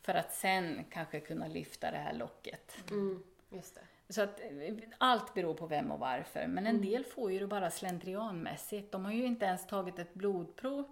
[0.01, 2.77] För att sen kanske kunna lyfta det här locket.
[2.89, 3.23] Mm.
[3.49, 3.82] Just det.
[4.12, 6.47] Så att eh, allt beror på vem och varför.
[6.47, 8.91] Men en del får ju det bara slentrianmässigt.
[8.91, 10.86] De har ju inte ens tagit ett blodprov.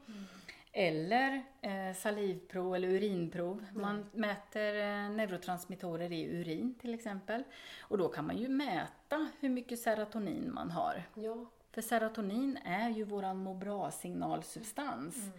[0.71, 3.65] Eller eh, salivprov eller urinprov.
[3.73, 7.43] Man mäter eh, neurotransmittorer i urin till exempel.
[7.81, 11.03] Och då kan man ju mäta hur mycket serotonin man har.
[11.15, 11.45] Ja.
[11.71, 15.15] För serotonin är ju våran må bra-signalsubstans.
[15.15, 15.29] Och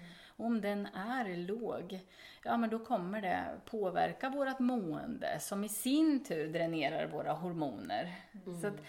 [0.41, 2.01] om den är låg,
[2.45, 8.17] ja men då kommer det påverka vårt mående som i sin tur dränerar våra hormoner.
[8.61, 8.81] Så att,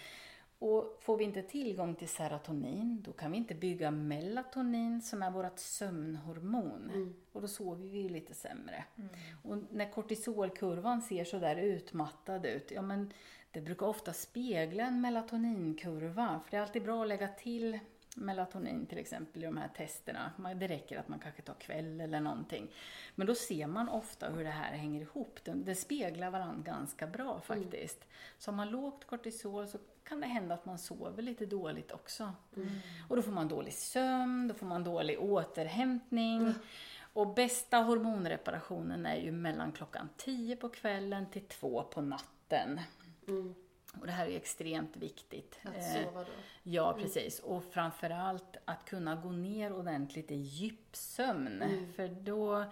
[0.58, 5.30] och får vi inte tillgång till serotonin, då kan vi inte bygga melatonin som är
[5.30, 7.14] vårt sömnhormon.
[7.32, 8.84] Och då sover vi ju lite sämre.
[9.42, 13.12] Och när kortisolkurvan ser så där utmattad ut, ja men
[13.50, 16.40] det brukar ofta spegla en melatoninkurva.
[16.44, 17.78] För det är alltid bra att lägga till
[18.16, 20.32] melatonin till exempel i de här testerna.
[20.56, 22.70] Det räcker att man kanske tar kväll eller någonting.
[23.14, 25.40] Men då ser man ofta hur det här hänger ihop.
[25.44, 28.04] Det, speglar varandra ganska bra faktiskt.
[28.38, 32.32] Så har man lågt kortisol så kan det hända att man sover lite dåligt också.
[33.08, 36.54] Och då får man dålig sömn, då får man dålig återhämtning.
[37.12, 42.80] Och bästa hormonreparationen är ju mellan klockan 10 på kvällen till 2 på natten.
[43.28, 43.54] Mm.
[44.00, 45.60] Och det här är extremt viktigt.
[45.62, 46.30] Att Eh, sova då.
[46.62, 47.38] Ja, precis.
[47.38, 51.64] Och framförallt att kunna gå ner ordentligt i djupsömn.
[51.96, 52.64] För då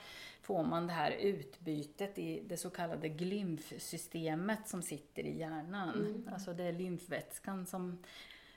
[0.43, 6.25] får man det här utbytet i det så kallade glymfsystemet som sitter i hjärnan.
[6.33, 7.99] Alltså det är lymfvätskan som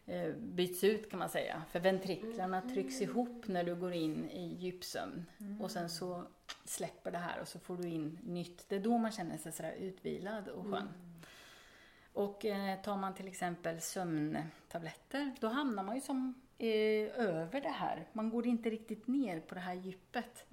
[0.06, 1.64] eh, byts ut kan man säga.
[1.72, 5.26] För ventriklarna trycks ihop när du går in i djupsömn.
[5.62, 6.24] Och sen så
[6.66, 8.66] släpper det här och så får du in nytt.
[8.70, 10.88] Det är då man känner sig sådär utvilad och skön.
[12.14, 17.70] Och eh, tar man till exempel sömntabletter, då hamnar man ju som eh, över det
[17.70, 18.08] här.
[18.14, 20.46] Man går inte riktigt ner på det här djupet.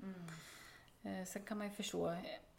[1.03, 2.17] Eh, sen kan man ju förstå,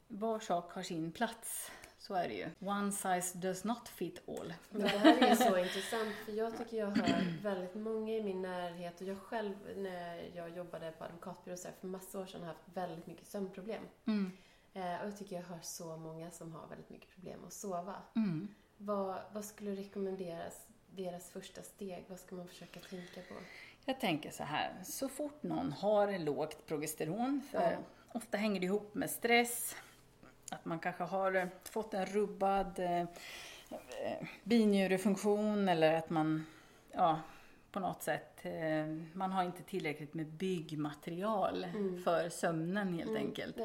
[0.08, 1.72] var sak har sin plats.
[1.98, 2.68] Så är det ju.
[2.70, 4.54] One size does not fit all.
[4.70, 8.42] Men det här är så intressant för jag tycker jag hör väldigt många i min
[8.42, 12.42] närhet och jag själv när jag jobbade på advokatbyrå så här, för massa år sedan
[12.42, 13.84] har haft väldigt mycket sömnproblem.
[14.06, 14.32] Mm.
[14.74, 17.96] Eh, och jag tycker jag hör så många som har väldigt mycket problem att sova.
[18.16, 18.48] Mm.
[18.86, 20.66] Vad, vad skulle rekommenderas
[20.96, 22.06] deras första steg?
[22.08, 23.36] Vad ska man försöka tänka på?
[23.86, 27.78] Jag tänker så här, så fort någon har lågt progesteron, för Ja.
[28.12, 29.76] ofta hänger det ihop med stress,
[30.52, 36.46] att man kanske har eh, fått en rubbad eh, eh, binjurefunktion eller att man
[36.92, 37.20] ja,
[37.72, 42.04] på något sätt, eh, man har inte tillräckligt med byggmaterial Mm.
[42.04, 43.58] för sömnen helt enkelt.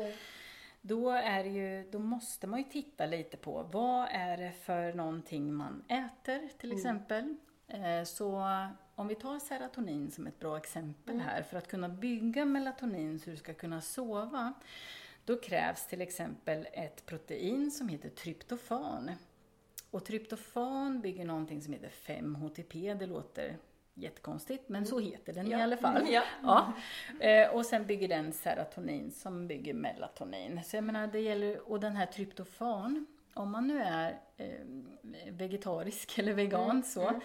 [0.89, 5.55] Då, är ju, då måste man ju titta lite på vad är det för någonting
[5.55, 7.37] man äter till exempel.
[7.69, 8.43] Eh, Så
[8.95, 13.31] om vi tar serotonin som ett bra exempel här, för att kunna bygga melatonin så
[13.31, 14.53] du ska kunna sova,
[15.25, 19.11] då krävs till exempel ett protein som heter tryptofan.
[19.91, 23.57] Och tryptofan bygger någonting som heter 5-HTP, det låter
[23.97, 26.07] jättekonstigt, men så heter den i alla fall.
[26.11, 26.23] Ja.
[26.43, 26.73] Ja.
[27.27, 30.61] Eh, och sen bygger den serotonin som bygger melatonin.
[30.65, 34.47] Så jag menar, det gäller, och den här tryptofan, om man nu är eh,
[35.31, 37.21] vegetarisk eller vegan så,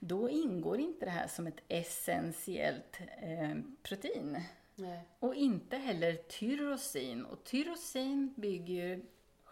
[0.00, 4.40] då ingår inte det här som ett essentiellt eh, protein.
[4.74, 5.00] Nej.
[5.18, 7.24] Och inte heller tyrosin.
[7.24, 9.02] Och tyrosin bygger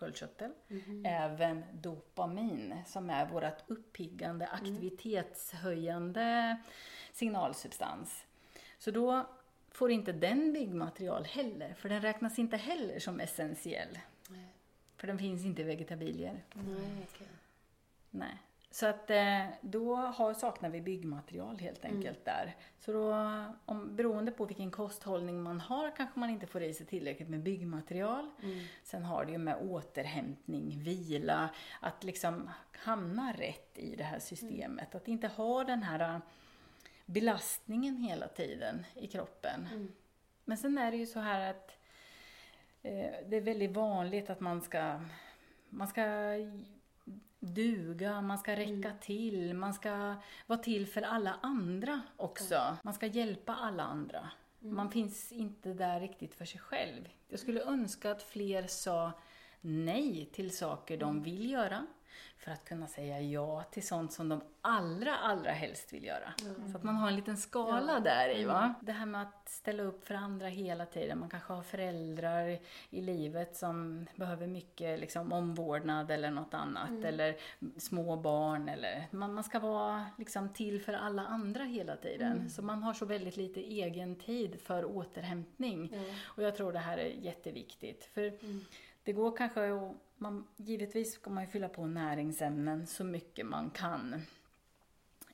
[0.06, 0.52] ju sköldkörtel,
[1.04, 6.56] även dopamin som är vårt uppiggande, aktivitetshöjande
[7.12, 8.24] signalsubstans.
[8.78, 9.26] Så då
[9.70, 13.98] får inte den byggmaterial heller, för den räknas inte heller som essentiell.
[14.28, 14.54] Nej.
[14.96, 16.44] För den finns inte i vegetabilier.
[16.54, 17.28] Nej, okej.
[18.10, 18.38] Nej.
[18.72, 22.56] Så att eh, då har, saknar vi byggmaterial helt enkelt där.
[22.78, 23.14] Så då,
[23.64, 27.40] om, beroende på vilken kosthållning man har kanske man inte får i sig tillräckligt med
[27.42, 28.30] byggmaterial.
[28.82, 31.50] Sen har det ju med återhämtning, vila,
[31.80, 34.94] att liksom hamna rätt i det här systemet.
[34.94, 36.20] Att inte ha den här eh,
[37.06, 39.68] belastningen hela tiden i kroppen.
[40.44, 41.70] Men sen är det ju så här att
[42.82, 45.00] eh, det är väldigt vanligt att man ska,
[45.68, 46.02] man ska
[47.40, 50.14] duga, man ska räcka till, man ska
[50.46, 52.76] vara till för alla andra också.
[52.82, 54.30] Man ska hjälpa alla andra.
[54.58, 57.08] Man finns inte där riktigt för sig själv.
[57.28, 59.12] Jag skulle önska att fler sa
[59.60, 61.86] nej till saker de vill göra
[62.38, 66.32] för att kunna säga ja till sånt som de allra, allra helst vill göra.
[66.70, 68.44] Så att man har en liten skala där i.
[68.44, 68.74] Va?
[68.80, 71.18] Det här med att ställa upp för andra hela tiden.
[71.18, 72.58] Man kanske har föräldrar
[72.90, 77.04] i livet som behöver mycket liksom, omvårdnad eller något annat.
[77.04, 77.36] Eller
[77.76, 78.68] små barn.
[78.68, 82.50] Eller, man, man ska vara liksom, till för alla andra hela tiden.
[82.50, 85.94] Så man har så väldigt lite egen tid för återhämtning.
[86.22, 88.04] Och jag tror det här är jätteviktigt.
[88.04, 88.32] För
[89.04, 93.70] det går kanske att, man, givetvis ska man ju fylla på näringsämnen så mycket man
[93.70, 94.22] kan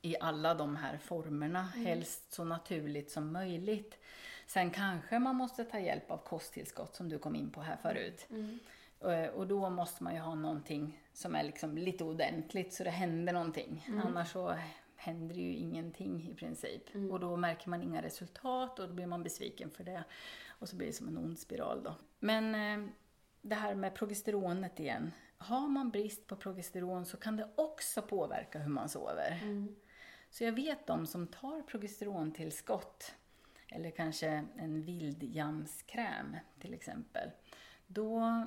[0.03, 3.99] i alla de här formerna, helst så naturligt som möjligt.
[4.47, 8.27] Sen kanske man måste ta hjälp av kosttillskott som du kom in på här förut.
[9.01, 12.91] Eh, Och då måste man ju ha någonting som är liksom lite ordentligt så det
[12.91, 13.87] händer någonting.
[14.05, 14.57] Annars så
[14.97, 16.83] händer det ju ingenting i princip.
[17.11, 20.05] Och då märker man inga resultat och då blir man besviken för det.
[20.59, 21.95] Och så blir det som en ond spiral då.
[22.19, 22.89] Men eh,
[23.49, 25.13] det här med progesteronet igen.
[25.39, 29.41] Har man brist på progesteron så kan det också påverka hur man sover.
[30.31, 33.15] Så jag vet de som tar progesterontillskott
[33.69, 37.31] eller kanske en vildjamskräm till exempel.
[37.87, 38.45] Då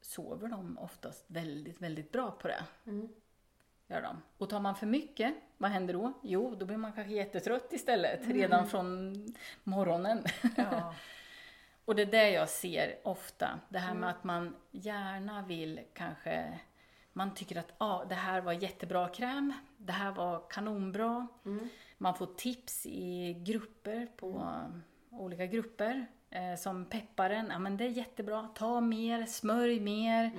[0.00, 2.64] sover de oftast väldigt, väldigt bra på det.
[3.86, 4.22] Gör de.
[4.38, 6.12] Och tar man för mycket, vad händer då?
[6.22, 9.14] Jo, då blir man kanske jättetrött istället redan från
[9.64, 10.24] morgonen.
[10.56, 10.94] Ja.
[11.90, 13.60] Och det är det jag ser ofta.
[13.68, 16.58] Det här med att man gärna vill kanske...
[17.12, 21.26] Man tycker att ah, det här var jättebra kräm, det här var kanonbra.
[21.98, 24.56] Man får tips i grupper, på
[25.10, 26.06] olika grupper.
[26.30, 30.30] Eh, som pepparen, ja men det är jättebra, ta mer, smörj mer,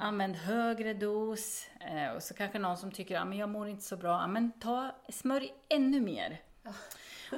[0.00, 1.70] använd högre dos.
[1.80, 4.26] Eh, och så kanske någon som tycker, ja men jag mår inte så bra, ja
[4.26, 6.40] men ta, smörj ännu mer.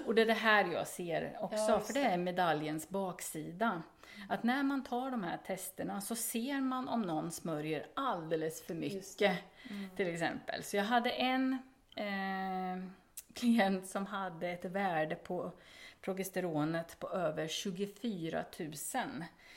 [0.06, 3.82] Och det är det här jag ser också, Ja, för det är medaljens baksida.
[4.28, 8.74] Att när man tar de här testerna så ser man om någon smörjer alldeles för
[8.74, 9.38] mycket.
[9.96, 10.62] Till exempel.
[10.62, 11.58] Så jag hade en
[11.96, 12.84] eh,
[13.34, 15.52] klient som hade ett värde på
[16.00, 18.74] progesteronet på över 24 000.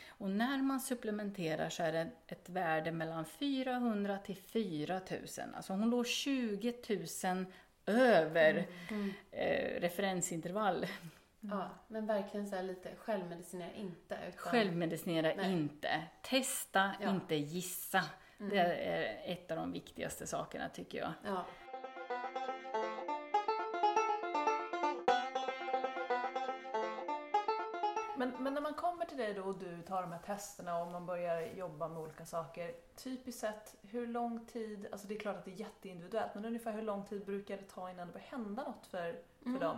[0.07, 5.19] Och när man supplementerar så är det ett värde mellan 400 till 4 000.
[5.55, 6.73] Alltså hon låg 20
[7.23, 7.45] 000
[7.85, 8.65] över
[9.31, 10.85] eh, referensintervall.
[11.39, 14.15] Ja, men verkligen så här lite självmedicinera inte.
[14.27, 15.51] Utan, Självmedicinera Nej.
[15.51, 16.03] inte.
[16.21, 17.09] Testa, Ja.
[17.09, 18.03] inte gissa.
[18.37, 21.11] Det är ett av de viktigaste sakerna tycker jag.
[21.25, 21.45] Ja.
[28.25, 30.91] Men, men när man kommer till dig då och du tar de här testerna och
[30.91, 32.73] man börjar jobba med olika saker.
[32.95, 36.71] Typiskt sett, hur lång tid, alltså det är klart att det är jätteindividuellt, men ungefär
[36.71, 39.77] hur lång tid brukar det ta innan det börjar hända något för, för dem?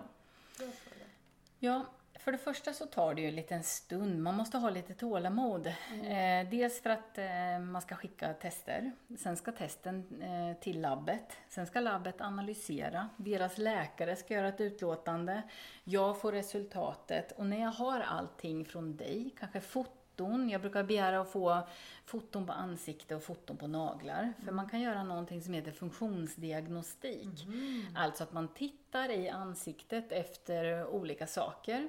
[1.59, 1.85] Ja,
[2.19, 4.21] för det första så tar det ju en liten stund.
[4.21, 5.67] Man måste ha lite tålamod.
[5.67, 8.91] Eh, dels för att eh, man ska skicka tester.
[9.17, 11.37] Sen ska testen eh, till labbet.
[11.49, 13.09] Sen ska labbet analysera.
[13.17, 15.41] Deras läkare ska göra ett utlåtande.
[15.83, 17.31] Jag får resultatet.
[17.31, 20.04] Och när jag har allting från dig, kanske foton.
[20.51, 21.61] Jag brukar begära att få
[22.05, 24.33] foton på ansikte och foton på naglar.
[24.45, 27.47] För man kan göra någonting som heter funktionsdiagnostik.
[27.95, 31.87] Alltså att man tittar i ansiktet efter olika saker.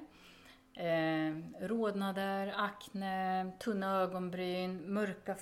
[0.73, 5.35] Eh, rodnader, akne, tunna ögonbryn, mörka,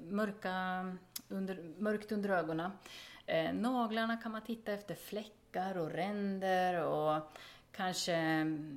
[0.00, 0.50] mörka
[1.28, 2.70] under, mörkt under ögonen.
[3.26, 7.22] Eh, naglarna kan man titta efter fläckar och ränder och
[7.78, 8.14] kanske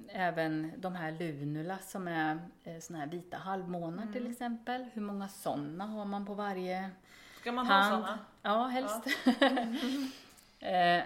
[0.09, 4.83] även de här lunula som är eh, såna här vita halvmånar till exempel.
[4.93, 6.89] Hur många sådana har man på varje
[7.39, 8.05] Ska man ha hand?
[8.05, 8.19] såna?
[8.41, 9.05] Ja, helst.
[10.59, 11.03] eh,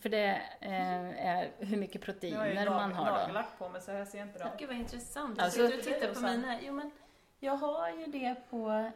[0.00, 0.26] för det
[0.60, 3.12] eh, är hur mycket har jag proteiner ju man nag- har då.
[3.12, 4.48] nagellack på mig så jag ser inte dem.
[4.58, 5.38] Gud vad intressant.
[5.38, 6.60] Alltså- jag sitter och tittar Det är på mina.
[6.62, 6.90] Jo men,
[7.40, 8.90] jag har ju det på,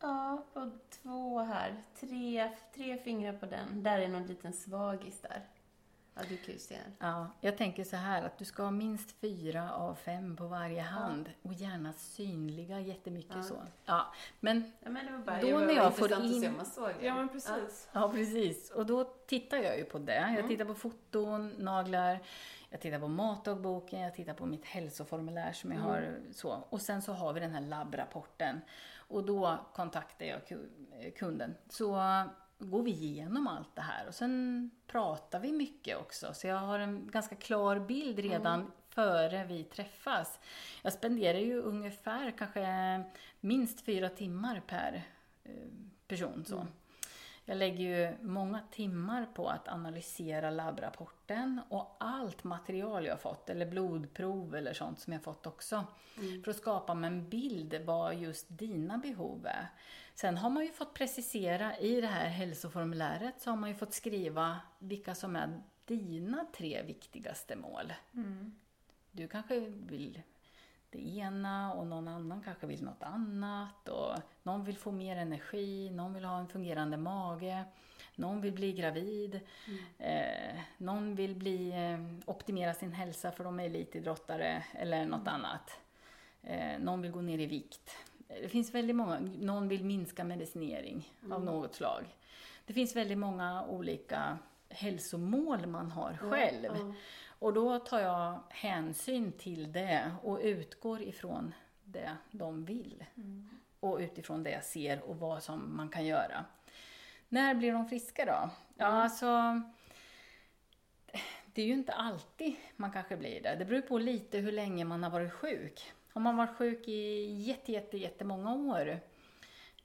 [0.00, 0.70] ja, på
[1.02, 1.82] två här.
[2.00, 3.82] Tre, tre fingrar på den.
[3.82, 5.40] Där är någon liten svagis där.
[6.18, 6.78] Ja, du kan ju se.
[6.98, 10.80] Ja, jag tänker så här att du ska ha minst fyra av fem på varje
[10.80, 13.42] hand och gärna synliga jättemycket Ja.
[13.42, 13.62] så.
[13.84, 16.46] Ja, men Ja, men det var bara Då var när jag får att se in-
[16.48, 17.06] om man såg det.
[17.06, 17.88] Ja men precis.
[17.92, 18.70] Ja, precis.
[18.70, 20.34] Och då tittar jag ju på det.
[20.36, 22.18] Jag tittar på foton, naglar,
[22.70, 26.64] jag tittar på matdagboken, jag tittar på mitt hälsoformulär som jag har så.
[26.70, 28.60] Och sen så har vi den här labbrapporten.
[29.08, 31.54] Och då kontaktar jag ku- kunden.
[31.68, 31.96] Så
[32.58, 36.34] går vi igenom allt det här och sen pratar vi mycket också.
[36.34, 40.38] Så jag har en ganska klar bild redan före vi träffas.
[40.82, 43.04] Jag spenderar ju ungefär kanske
[43.40, 45.02] minst fyra timmar per
[45.44, 45.52] eh,
[46.08, 46.44] person.
[46.44, 46.66] Så.
[47.48, 53.66] Jag lägger ju många timmar på att analysera labbrapporten och allt material jag fått, eller
[53.66, 55.84] blodprov eller sånt som jag fått också.
[56.44, 59.68] För att skapa mig en bild vad just dina behov är.
[60.16, 63.94] Sen har man ju fått precisera i det här hälsoformuläret så har man ju fått
[63.94, 67.92] skriva vilka som är dina tre viktigaste mål.
[69.10, 70.22] Du kanske vill
[70.90, 73.88] det ena och någon annan kanske vill något annat.
[73.88, 77.64] Och någon vill få mer energi, någon vill ha en fungerande mage,
[78.14, 79.40] någon vill bli gravid,
[79.98, 85.80] eh, någon vill bli, eh, optimera sin hälsa för de är elitidrottare eller något annat.
[86.42, 87.90] Eh, någon vill gå ner i vikt.
[88.28, 92.16] Det finns väldigt många, någon vill minska medicinering av något slag.
[92.66, 96.76] Det finns väldigt många olika hälsomål man har själv.
[96.76, 96.94] Ja.
[97.38, 101.54] Och då tar jag hänsyn till det och utgår ifrån
[101.84, 103.04] det de vill.
[103.80, 106.44] Och utifrån det jag ser och vad som man kan göra.
[107.28, 108.50] När blir de friska då?
[108.76, 109.62] Ja, alltså...
[111.44, 113.56] Det är ju inte alltid man kanske blir det.
[113.58, 115.92] Det beror på lite hur länge man har varit sjuk.
[116.16, 119.00] Om man varit sjuk i jätte, jätte, jättemånga år,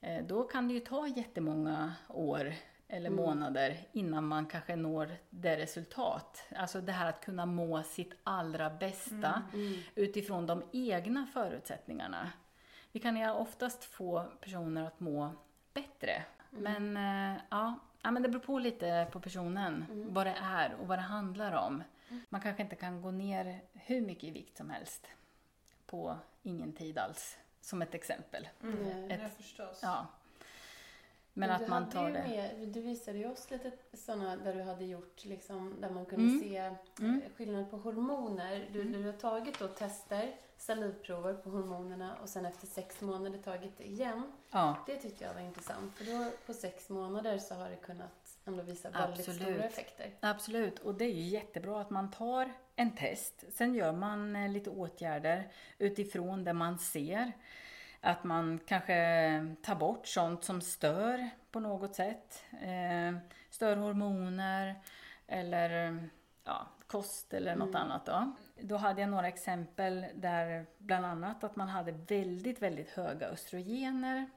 [0.00, 2.54] eh, då kan det ju ta jättemånga år
[2.88, 6.44] eller månader innan man kanske når det resultat.
[6.56, 9.42] Alltså det här att kunna må sitt allra bästa
[9.94, 12.32] utifrån de egna förutsättningarna.
[12.92, 15.30] Vi kan ju oftast få personer att må
[15.74, 16.22] bättre.
[16.50, 20.88] Men eh, ja, ja, men det beror på lite på personen, vad det är och
[20.88, 21.82] vad det handlar om.
[22.28, 25.08] Man kanske inte kan gå ner hur mycket i vikt som helst
[25.92, 28.48] på ingen tid alls, som ett exempel.
[28.62, 29.10] Mm.
[29.10, 29.78] Ja, Ett- förstås.
[29.82, 30.06] Ja.
[31.34, 32.22] Men du att man tar det.
[32.28, 36.24] Med, du visade ju oss lite sådana där du hade gjort, liksom, där man kunde
[36.24, 36.40] Mm.
[36.40, 36.56] se
[36.98, 37.22] Mm.
[37.24, 38.68] eh, skillnad på hormoner.
[38.72, 43.78] Du, du har tagit då tester, salivprover på hormonerna och sen efter sex månader tagit
[43.78, 44.32] det igen.
[44.50, 48.21] Ja, Det tyckte jag var intressant för då på sex månader så har det kunnat
[48.44, 49.42] ändå visa väldigt Absolut.
[49.42, 50.10] stora effekter.
[50.20, 53.44] Absolut, och det är ju jättebra att man tar en test.
[53.52, 57.32] Sen gör man eh, lite åtgärder utifrån det man ser.
[58.00, 58.94] Att man kanske
[59.62, 62.44] tar bort sånt som stör på något sätt.
[62.50, 63.16] Eh,
[63.50, 64.80] stör hormoner
[65.26, 65.98] eller
[66.44, 68.06] ja, kost eller något annat.
[68.06, 68.32] Då.
[68.60, 74.30] då hade jag några exempel där bland annat att man hade väldigt, väldigt höga östrogener.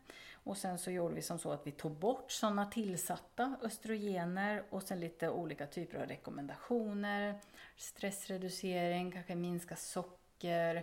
[0.46, 4.84] Och sen så gjorde vi som så att vi tog bort sådana tillsatta östrogener och
[4.84, 7.40] sen lite olika typer av rekommendationer.
[7.78, 10.76] Stressreducering, kanske minska socker.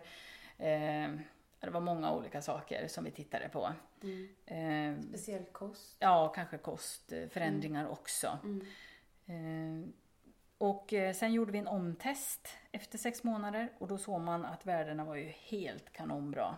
[0.59, 1.11] Eh,
[1.61, 3.73] det var många olika saker som vi tittade på.
[4.47, 5.97] Eh, Speciell kost.
[5.99, 8.39] ja, kanske kostförändringar också.
[8.45, 8.67] Mm.
[9.27, 9.89] Eh,
[10.63, 14.67] och eh, sen gjorde vi en omtest efter sex månader och då såg man att
[14.67, 16.57] värdena var ju helt kanonbra.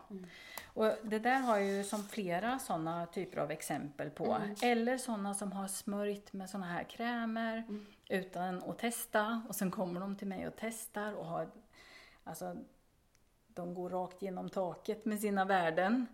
[0.75, 4.25] Och det där har jag ju som flera sådana typer av exempel på.
[4.63, 7.65] Eller sådana som har smörjt med sådana här krämer
[8.09, 11.49] utan att testa och sen kommer de till mig och testar och har
[12.25, 12.57] Alltså,
[13.49, 16.07] de går rakt genom taket med sina värden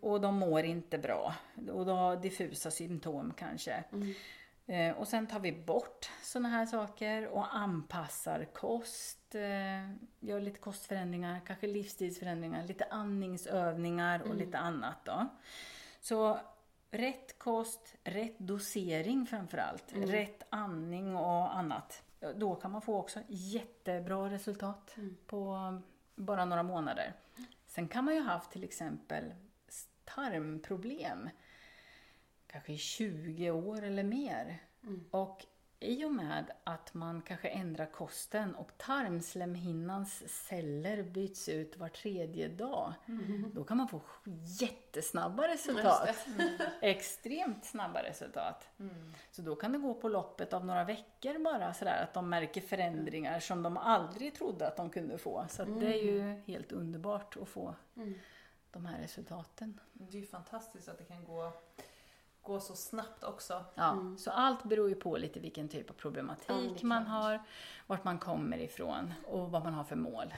[0.00, 1.34] och de mår inte bra.
[1.72, 3.84] Och de har diffusa symptom kanske.
[4.66, 9.90] Eh, och sen tar vi bort sådana här saker och anpassar kost, eh,
[10.20, 15.26] gör lite kostförändringar, kanske livsstilsförändringar, lite andningsövningar och lite annat då.
[16.00, 16.38] Så
[16.90, 22.02] rätt kost, rätt dosering framförallt, rätt andning och annat.
[22.34, 24.96] Då kan man få också jättebra resultat
[25.26, 25.58] på
[26.14, 27.12] bara några månader.
[27.66, 29.34] Sen kan man ju ha haft till exempel
[30.04, 31.28] tarmproblem
[32.56, 34.62] kanske i 20 år eller mer.
[35.10, 35.46] Och
[35.80, 42.48] i och med att man kanske ändrar kosten och tarmslemhinnans celler byts ut var tredje
[42.48, 42.92] dag,
[43.52, 44.00] då kan man få
[44.60, 46.26] jättesnabba resultat.
[46.80, 48.68] Extremt snabba resultat.
[49.30, 52.60] Så då kan det gå på loppet av några veckor bara sådär att de märker
[52.60, 55.46] förändringar som de aldrig trodde att de kunde få.
[55.48, 57.74] Så det är ju helt underbart att få
[58.70, 59.80] de här resultaten.
[59.92, 61.52] Det är ju fantastiskt att det kan gå,
[62.46, 63.64] gå så snabbt också.
[63.74, 66.48] Ja, Så allt beror ju på lite vilken typ av problematik
[66.80, 67.08] Ja, man klart.
[67.22, 67.40] har,
[67.86, 70.34] vart man kommer ifrån och vad man har för mål.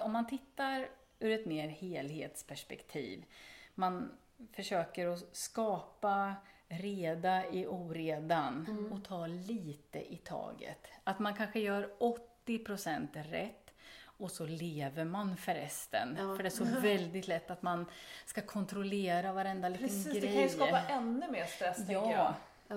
[0.00, 3.24] Om man tittar ur ett mer helhetsperspektiv,
[3.74, 4.10] man
[4.52, 6.34] försöker att skapa
[6.68, 8.92] reda i oredan Mm.
[8.92, 10.86] och ta lite i taget.
[11.04, 11.90] Att man kanske gör
[12.46, 13.57] 80% rätt
[14.18, 16.16] och så lever man för resten.
[16.20, 16.36] Ja.
[16.36, 17.86] För det är så väldigt lätt att man
[18.26, 20.20] ska kontrollera varenda liten Precis, grej.
[20.20, 22.10] det kan ju skapa ännu mer stress tänker jag.
[22.10, 22.34] ja,
[22.68, 22.76] Ja.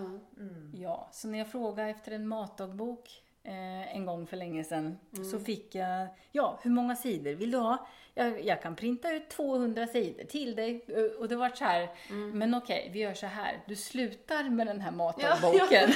[0.74, 5.26] ja, så när jag frågade efter en matdagbok eh, en gång för länge sedan Mm.
[5.32, 7.88] så fick jag, ja, hur många sidor vill du ha?
[8.14, 10.86] Jag, jag kan printa ut 200 sidor till dig.
[10.88, 12.30] Eh, Och det var så här, Mm.
[12.40, 13.60] men okej, vi gör så här.
[13.68, 15.90] Du slutar med den här matdagboken.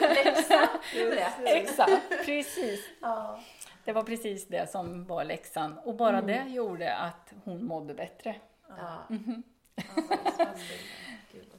[0.00, 0.68] Läxa.
[0.94, 1.32] Rätt.
[1.46, 2.80] Exakt, precis.
[3.00, 3.40] Ja.
[3.84, 5.78] Det var precis det som var läxan.
[5.78, 6.26] Och bara Mm.
[6.26, 8.36] det gjorde att hon mådde bättre.
[8.68, 9.02] Ja.
[9.08, 9.42] Vad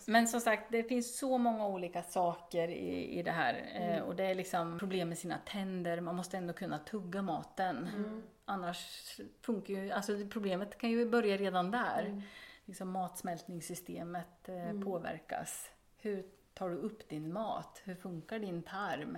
[0.07, 3.53] Men som sagt, det finns så många olika saker i, i det här.
[3.76, 4.03] Eh, Mm.
[4.03, 7.89] och det är liksom problem med sina tänder, man måste ändå kunna tugga maten.
[7.95, 8.24] Mm.
[8.45, 12.05] Annars funkar ju, alltså problemet kan ju börja redan där.
[12.05, 12.21] Mm.
[12.65, 15.69] Liksom matsmältningssystemet eh, påverkas.
[15.97, 17.82] Hur tar du upp din mat?
[17.84, 19.17] Hur funkar din tarm?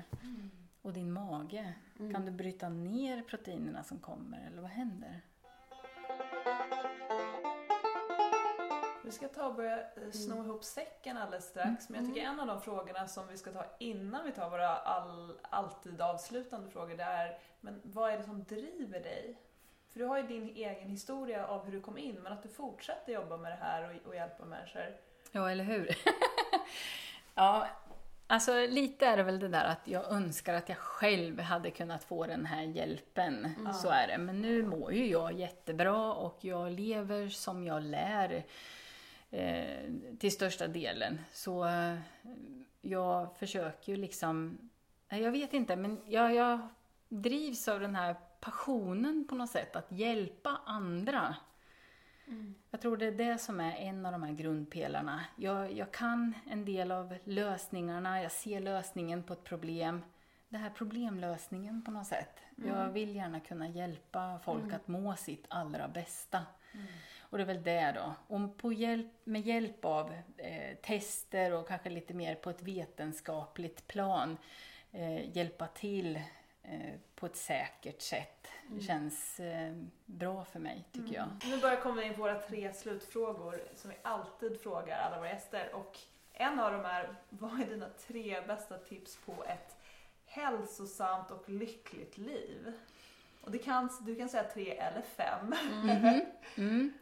[0.86, 0.88] Mm.
[0.88, 1.74] Och din mage?
[1.98, 5.22] Kan du bryta ner proteinerna som kommer eller vad händer?
[9.04, 11.90] Vi ska ta och börja eh, sno ihop säcken alldeles strax.
[11.90, 14.70] Men jag tycker en av de frågorna som vi ska ta innan vi tar våra
[14.70, 19.38] all, alltid avslutande frågor det är men vad är det som driver dig?
[19.90, 22.50] För du har ju din egen historia av hur du kom in men att du
[22.50, 24.98] fortsätter jobba med det här och, och hjälpa människor.
[25.32, 25.98] Ja, eller hur?
[27.36, 27.68] ja,
[28.28, 32.04] alltså lite är det väl det där att jag önskar att jag själv hade kunnat
[32.04, 33.50] få den här hjälpen.
[33.74, 34.18] Så är det.
[34.18, 38.44] Men nu mår ju jag jättebra och jag lever som jag lär
[39.32, 41.20] eh, till största delen.
[41.32, 41.98] Så eh,
[42.82, 44.58] jag försöker ju liksom,
[45.10, 46.68] jag vet inte, men jag, jag
[47.10, 51.36] drivs av den här passionen på något sätt, att hjälpa andra.
[52.72, 55.26] Jag tror det är det som är en av de här grundpelarna.
[55.36, 60.02] Jag, jag kan en del av lösningarna, jag ser lösningen på ett problem.
[60.50, 62.40] Det här problemlösningen på något sätt.
[62.56, 66.42] Jag vill gärna kunna hjälpa folk att må sitt allra bästa.
[67.20, 68.36] Och det är väl det då.
[68.36, 73.88] Och på hjälp, med hjälp av eh, tester och kanske lite mer på ett vetenskapligt
[73.88, 74.38] plan
[74.92, 76.16] eh, hjälpa till
[76.64, 76.94] eh,
[77.26, 78.48] på ett säkert sätt.
[78.68, 79.74] Det känns eh,
[80.06, 81.28] bra för mig tycker jag.
[81.46, 85.70] Nu börjar komma in på våra tre slutfrågor som vi alltid frågar alla våra gäster.
[85.74, 86.00] Och
[86.34, 89.76] en av dem är, vad är dina tre bästa tips på ett
[90.26, 92.74] hälsosamt och lyckligt liv?
[93.42, 95.56] Och det kan, du kan säga tre eller fem.
[96.58, 96.94] Mm.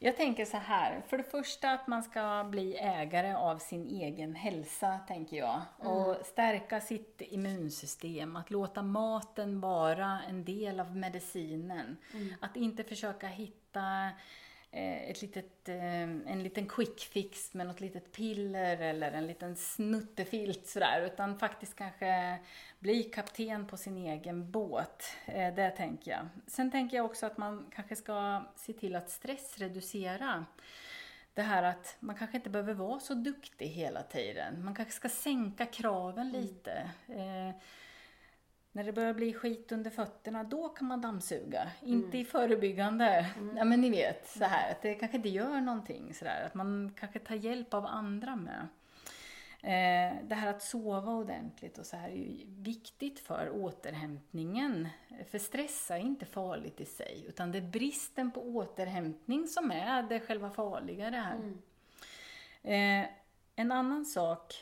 [0.00, 4.34] Jag tänker så här, för det första att man ska bli ägare av sin egen
[4.34, 5.60] hälsa, tänker jag.
[5.78, 11.96] Och stärka sitt immunsystem, att låta maten vara en del av medicinen.
[12.40, 14.10] Att inte försöka hitta
[14.70, 20.66] ett litet, eh, en liten quick fix med något litet piller eller en liten snuttefilt
[20.66, 21.02] sådär.
[21.02, 22.38] Utan faktiskt kanske
[22.78, 25.04] bli kapten på sin egen båt.
[25.26, 26.28] Eh, det tänker jag.
[26.46, 30.44] Sen tänker jag också att man kanske ska se till att stressreducera.
[31.34, 34.64] Det här att man kanske inte behöver vara så duktig hela tiden.
[34.64, 36.90] Man kanske ska sänka kraven lite.
[37.08, 37.62] Eh,
[38.78, 41.70] när det börjar bli skit under fötterna, då kan man dammsuga.
[41.82, 43.26] Inte i förebyggande.
[43.56, 46.14] Ja, men ni vet, så här, att det kanske inte gör någonting.
[46.14, 48.68] Så där, att man kanske tar hjälp av andra med.
[49.62, 54.88] Eh, det här att sova ordentligt och så här är ju viktigt för återhämtningen.
[55.30, 60.02] För stress är inte farligt i sig, utan det är bristen på återhämtning som är
[60.02, 61.36] det själva farliga det här.
[61.36, 61.58] Mm.
[63.02, 63.10] Eh,
[63.56, 64.54] en annan sak,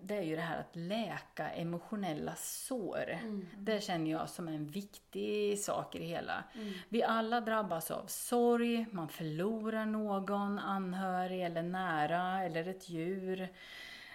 [0.00, 3.10] det är ju det här att läka emotionella sår.
[3.10, 3.46] Mm.
[3.58, 6.44] Det känner jag som en viktig sak i det hela.
[6.88, 13.48] Vi alla drabbas av sorg, man förlorar någon anhörig eller nära eller ett djur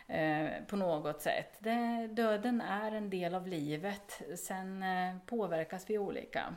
[0.08, 1.58] eh, på något sätt.
[1.60, 6.56] Det, döden är en del av livet, sen eh, påverkas vi olika.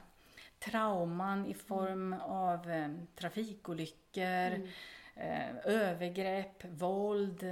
[0.59, 4.69] Trauman i form av eh, trafikolyckor,
[5.15, 7.45] eh, övergrepp, våld.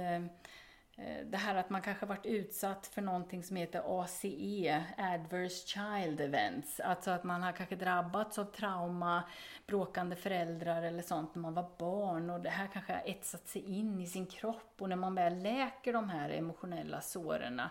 [0.97, 6.21] Eh, det här att man kanske varit utsatt för någonting som heter ACE, Adverse Child
[6.21, 6.79] Events.
[6.79, 9.23] Alltså att man har kanske drabbats av trauma,
[9.67, 13.77] bråkande föräldrar eller sånt när man var barn och det här kanske har etsat sig
[13.77, 17.61] in i sin kropp och när man väl läker de här emotionella såren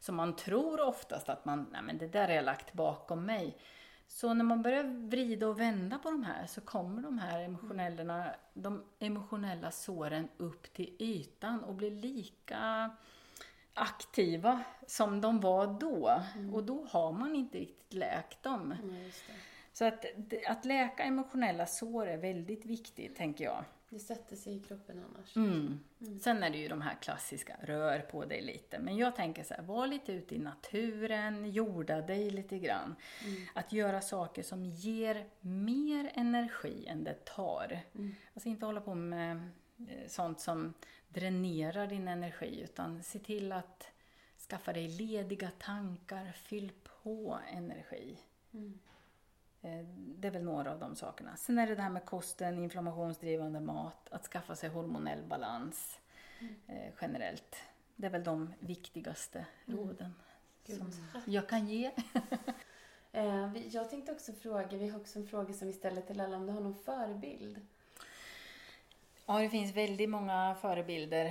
[0.00, 3.56] som man tror oftast att man, nej men det där har jag lagt bakom mig.
[4.08, 8.34] Så när man börjar vrida och vända på de här så kommer de här emotionella,
[8.54, 12.90] de emotionella såren upp till ytan och blir lika
[13.74, 16.22] aktiva som de var då.
[16.52, 18.72] Och då har man inte riktigt läkt dem.
[18.72, 19.10] Mm.
[19.72, 20.04] Så att,
[20.46, 23.64] att läka emotionella sår är väldigt viktigt, tänker jag.
[23.94, 25.36] Det sätter sig i kroppen annars.
[25.36, 25.80] Mm.
[26.20, 28.78] Sen är det ju de här klassiska, rör på dig lite.
[28.78, 32.94] Men jag tänker så här, var lite ute i naturen, jorda dig lite grann.
[33.54, 37.80] Att göra saker som ger mer energi än det tar.
[38.34, 39.36] Alltså inte hålla på med
[39.78, 40.74] eh, sånt som
[41.08, 43.88] dränerar din energi, utan se till att
[44.48, 46.72] skaffa dig lediga tankar, fyll
[47.02, 48.18] på energi.
[48.52, 48.93] Eh,
[49.96, 51.36] Det är väl några av de sakerna.
[51.36, 55.98] Sen är det det här med kosten, inflammationsdrivande mat, att skaffa sig hormonell balans
[56.66, 57.56] eh, generellt.
[57.96, 60.14] Det är väl de viktigaste råden
[60.66, 60.92] Gud, som
[61.26, 61.90] jag kan ge.
[63.16, 66.36] Eh, jag tänkte också fråga, vi har också en fråga som vi ställer till alla
[66.36, 67.60] om du har någon förebild.
[69.26, 71.26] Ja, det finns väldigt många förebilder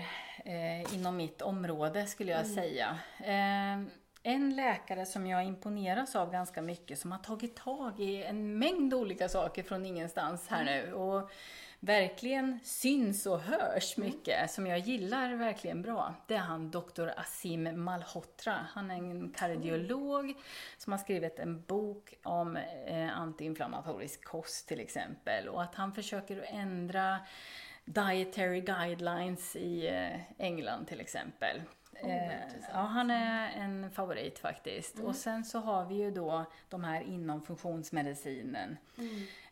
[0.46, 3.00] eh, inom mitt område skulle jag säga.
[3.20, 3.84] Eh,
[4.24, 8.94] en läkare som jag imponeras av ganska mycket som har tagit tag i en mängd
[8.94, 11.32] olika saker från ingenstans här nu och
[11.80, 16.16] verkligen syns och hörs mycket som jag gillar verkligen bra.
[16.28, 17.10] Det är han Dr.
[17.18, 18.56] Asim Malhotra.
[18.70, 20.34] Han är en kardiolog
[20.78, 26.46] som har skrivit en bok om eh, antiinflammatorisk kost till exempel och att han försöker
[26.48, 27.20] ändra
[27.86, 31.62] dietary guidelines i eh, England till exempel.
[32.06, 32.32] Eh,
[32.74, 35.00] ja, han är en favorit faktiskt.
[35.00, 38.78] Och sen så har vi ju då de här inom funktionsmedicinen.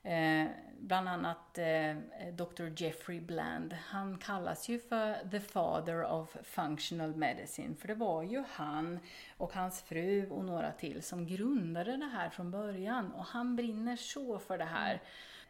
[0.04, 0.48] Eh,
[0.80, 1.96] bland annat eh,
[2.34, 2.84] Dr.
[2.84, 3.74] Jeffrey Bland.
[3.74, 7.76] Han kallas ju för the father of functional medicine.
[7.76, 9.00] För det var ju han
[9.38, 13.12] och hans fru och några till som grundade det här från början.
[13.12, 15.02] Och han brinner så för det här.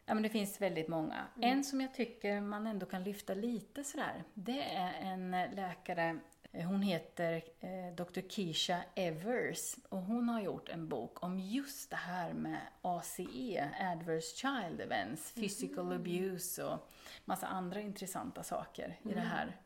[0.06, 1.24] Ja, men det finns väldigt många.
[1.40, 6.18] En som jag tycker man ändå kan lyfta lite sådär, det är en läkare
[6.52, 8.20] Hon heter eh, Dr.
[8.28, 14.36] Keisha Evers och hon har gjort en bok om just det här med ACE, Adverse
[14.36, 16.90] Child Events, Physical Abuse och
[17.24, 19.56] massa andra intressanta saker i det här.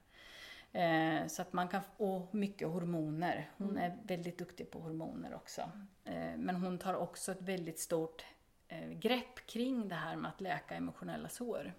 [0.72, 3.50] Eh, så att man kan, och mycket hormoner.
[3.56, 5.60] Hon är väldigt duktig på hormoner också.
[6.04, 8.24] Eh, men hon tar också ett väldigt stort
[8.68, 11.72] eh, grepp kring det här med att läka emotionella sår.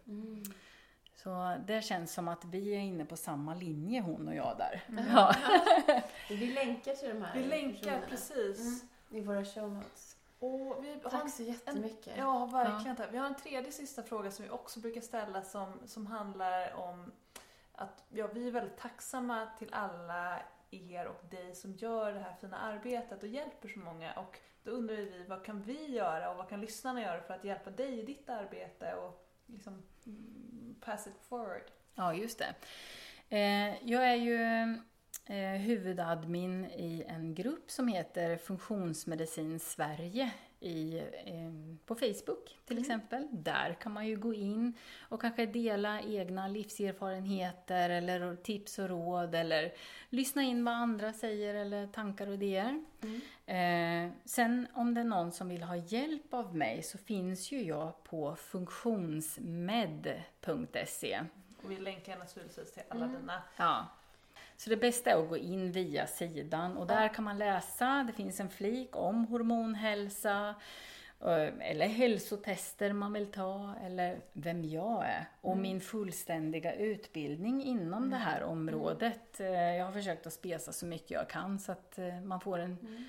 [1.23, 4.83] Så det känns som att vi är inne på samma linje hon och jag där.
[5.09, 5.35] Ja.
[6.29, 8.59] Vi länkar till de här Vi länkar precis.
[8.59, 8.79] Mm,
[9.09, 10.17] i våra show notes.
[10.39, 12.13] Och vi Tack en- så jättemycket.
[12.17, 12.95] Ja, verkligen.
[12.95, 13.07] tack.
[13.11, 17.11] Vi har en tredje sista fråga som vi också brukar ställa som, som handlar om
[17.73, 20.39] att ja, vi är väldigt tacksamma till alla
[20.71, 24.13] er och dig som gör det här fina arbetet och hjälper så många.
[24.13, 27.43] Och då undrar vi, vad kan vi göra och vad kan lyssnarna göra för att
[27.43, 29.85] hjälpa dig i ditt arbete och liksom mm,
[30.79, 31.63] pass it forward?
[31.95, 32.55] Ja, just det.
[33.29, 34.41] Eh, jag är ju
[35.25, 41.51] eh, huvudadmin i en grupp som heter Funktionsmedicin Sverige i, eh,
[41.85, 43.27] på Facebook till exempel.
[43.31, 44.73] Där kan man ju gå in
[45.09, 49.73] och kanske dela egna livserfarenheter eller tips och råd eller
[50.09, 52.83] lyssna in vad andra säger eller tankar och idéer.
[53.45, 57.63] Eh, sen om det är någon som vill ha hjälp av mig så finns ju
[57.63, 61.19] jag på funktionsmed.se.
[61.63, 63.87] Och vi länkar naturligtvis till alla dina Ja.
[64.57, 68.13] Så det bästa är att gå in via sidan och där kan man läsa, det
[68.13, 70.55] finns en flik om hormonhälsa
[71.21, 75.25] Eh, eller hälsotester man vill ta, eller vem jag är.
[75.41, 75.61] Och Mm.
[75.61, 79.39] min fullständiga utbildning inom det här området.
[79.39, 82.59] Eh, Jag har försökt att spesa så mycket jag kan så att eh, man får
[82.59, 83.03] en Mm.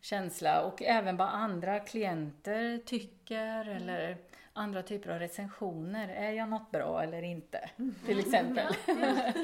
[0.00, 0.60] känsla.
[0.60, 3.76] Och även vad andra klienter tycker Mm.
[3.76, 4.16] eller
[4.52, 6.08] andra typer av recensioner.
[6.08, 7.70] Är jag något bra eller inte?
[8.06, 8.66] Till exempel.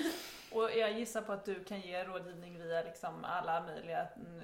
[0.53, 4.41] Och jag gissar på att du kan ge rådgivning via liksom alla möjliga mm,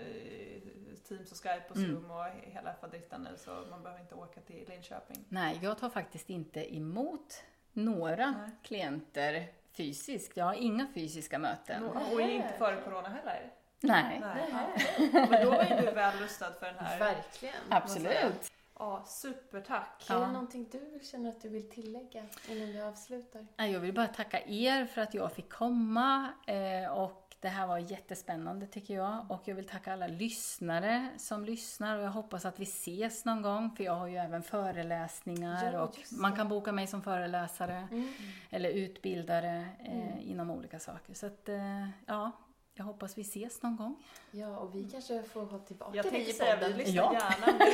[1.09, 1.91] Teams och Skype och Mm.
[1.91, 5.25] Zoom och hela faderittan nu så man behöver inte åka till Linköping.
[5.29, 8.51] Nej, jag tar faktiskt inte emot några Nej.
[8.63, 10.37] klienter fysiskt.
[10.37, 11.85] Jag har inga fysiska möten.
[11.85, 13.53] Och inte före Corona heller.
[13.81, 14.53] Nej, Nej.
[14.53, 15.27] Nej.
[15.31, 16.99] Men då är du väl rustad för den här.
[16.99, 17.55] Verkligen.
[17.69, 18.53] absolut.
[18.79, 20.07] Ja, supertack.
[20.11, 20.21] Är Ja.
[20.21, 23.47] det någonting du känner att du vill tillägga innan vi avslutar?
[23.57, 27.67] Nej, Jag vill bara tacka er för att jag fick komma eh, och det här
[27.67, 29.27] var jättespännande tycker jag.
[29.31, 33.43] Och jag vill tacka alla lyssnare som lyssnar och jag hoppas att vi ses någon
[33.43, 37.89] gång för jag har ju även föreläsningar Ja, och man kan boka mig som föreläsare
[37.91, 38.09] Mm.
[38.51, 40.19] eller utbildare eh, Mm.
[40.21, 41.15] inom olika saker.
[41.15, 42.31] Så att, eh, ja,
[42.79, 44.05] jag hoppas vi ses någon gång.
[44.31, 46.79] Ja, och vi kanske får ha tillbaka Jag dig tänkte i säga vi podden.
[46.79, 47.13] lyssnar Ja.
[47.13, 47.65] gärna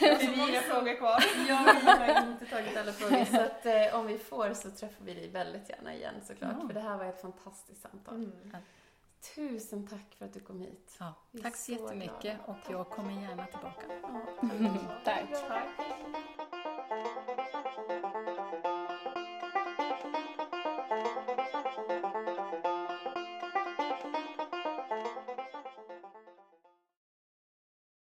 [0.00, 1.24] Jag har så många frågor kvar.
[1.48, 3.24] Ja, vi har inte tagit alla frågor.
[3.24, 6.52] Så att, eh, om vi får så träffar vi dig väldigt gärna igen såklart.
[6.60, 6.66] Ja.
[6.66, 8.14] För det här var ett fantastiskt samtal.
[8.14, 8.56] Mm.
[9.34, 10.96] Tusen tack för att du kom hit.
[10.98, 12.38] Ja, är tack så så jättemycket glada.
[12.46, 13.82] och jag kommer gärna tillbaka.
[14.02, 14.74] Ja,
[15.04, 15.48] Tack.
[15.48, 15.68] Tack.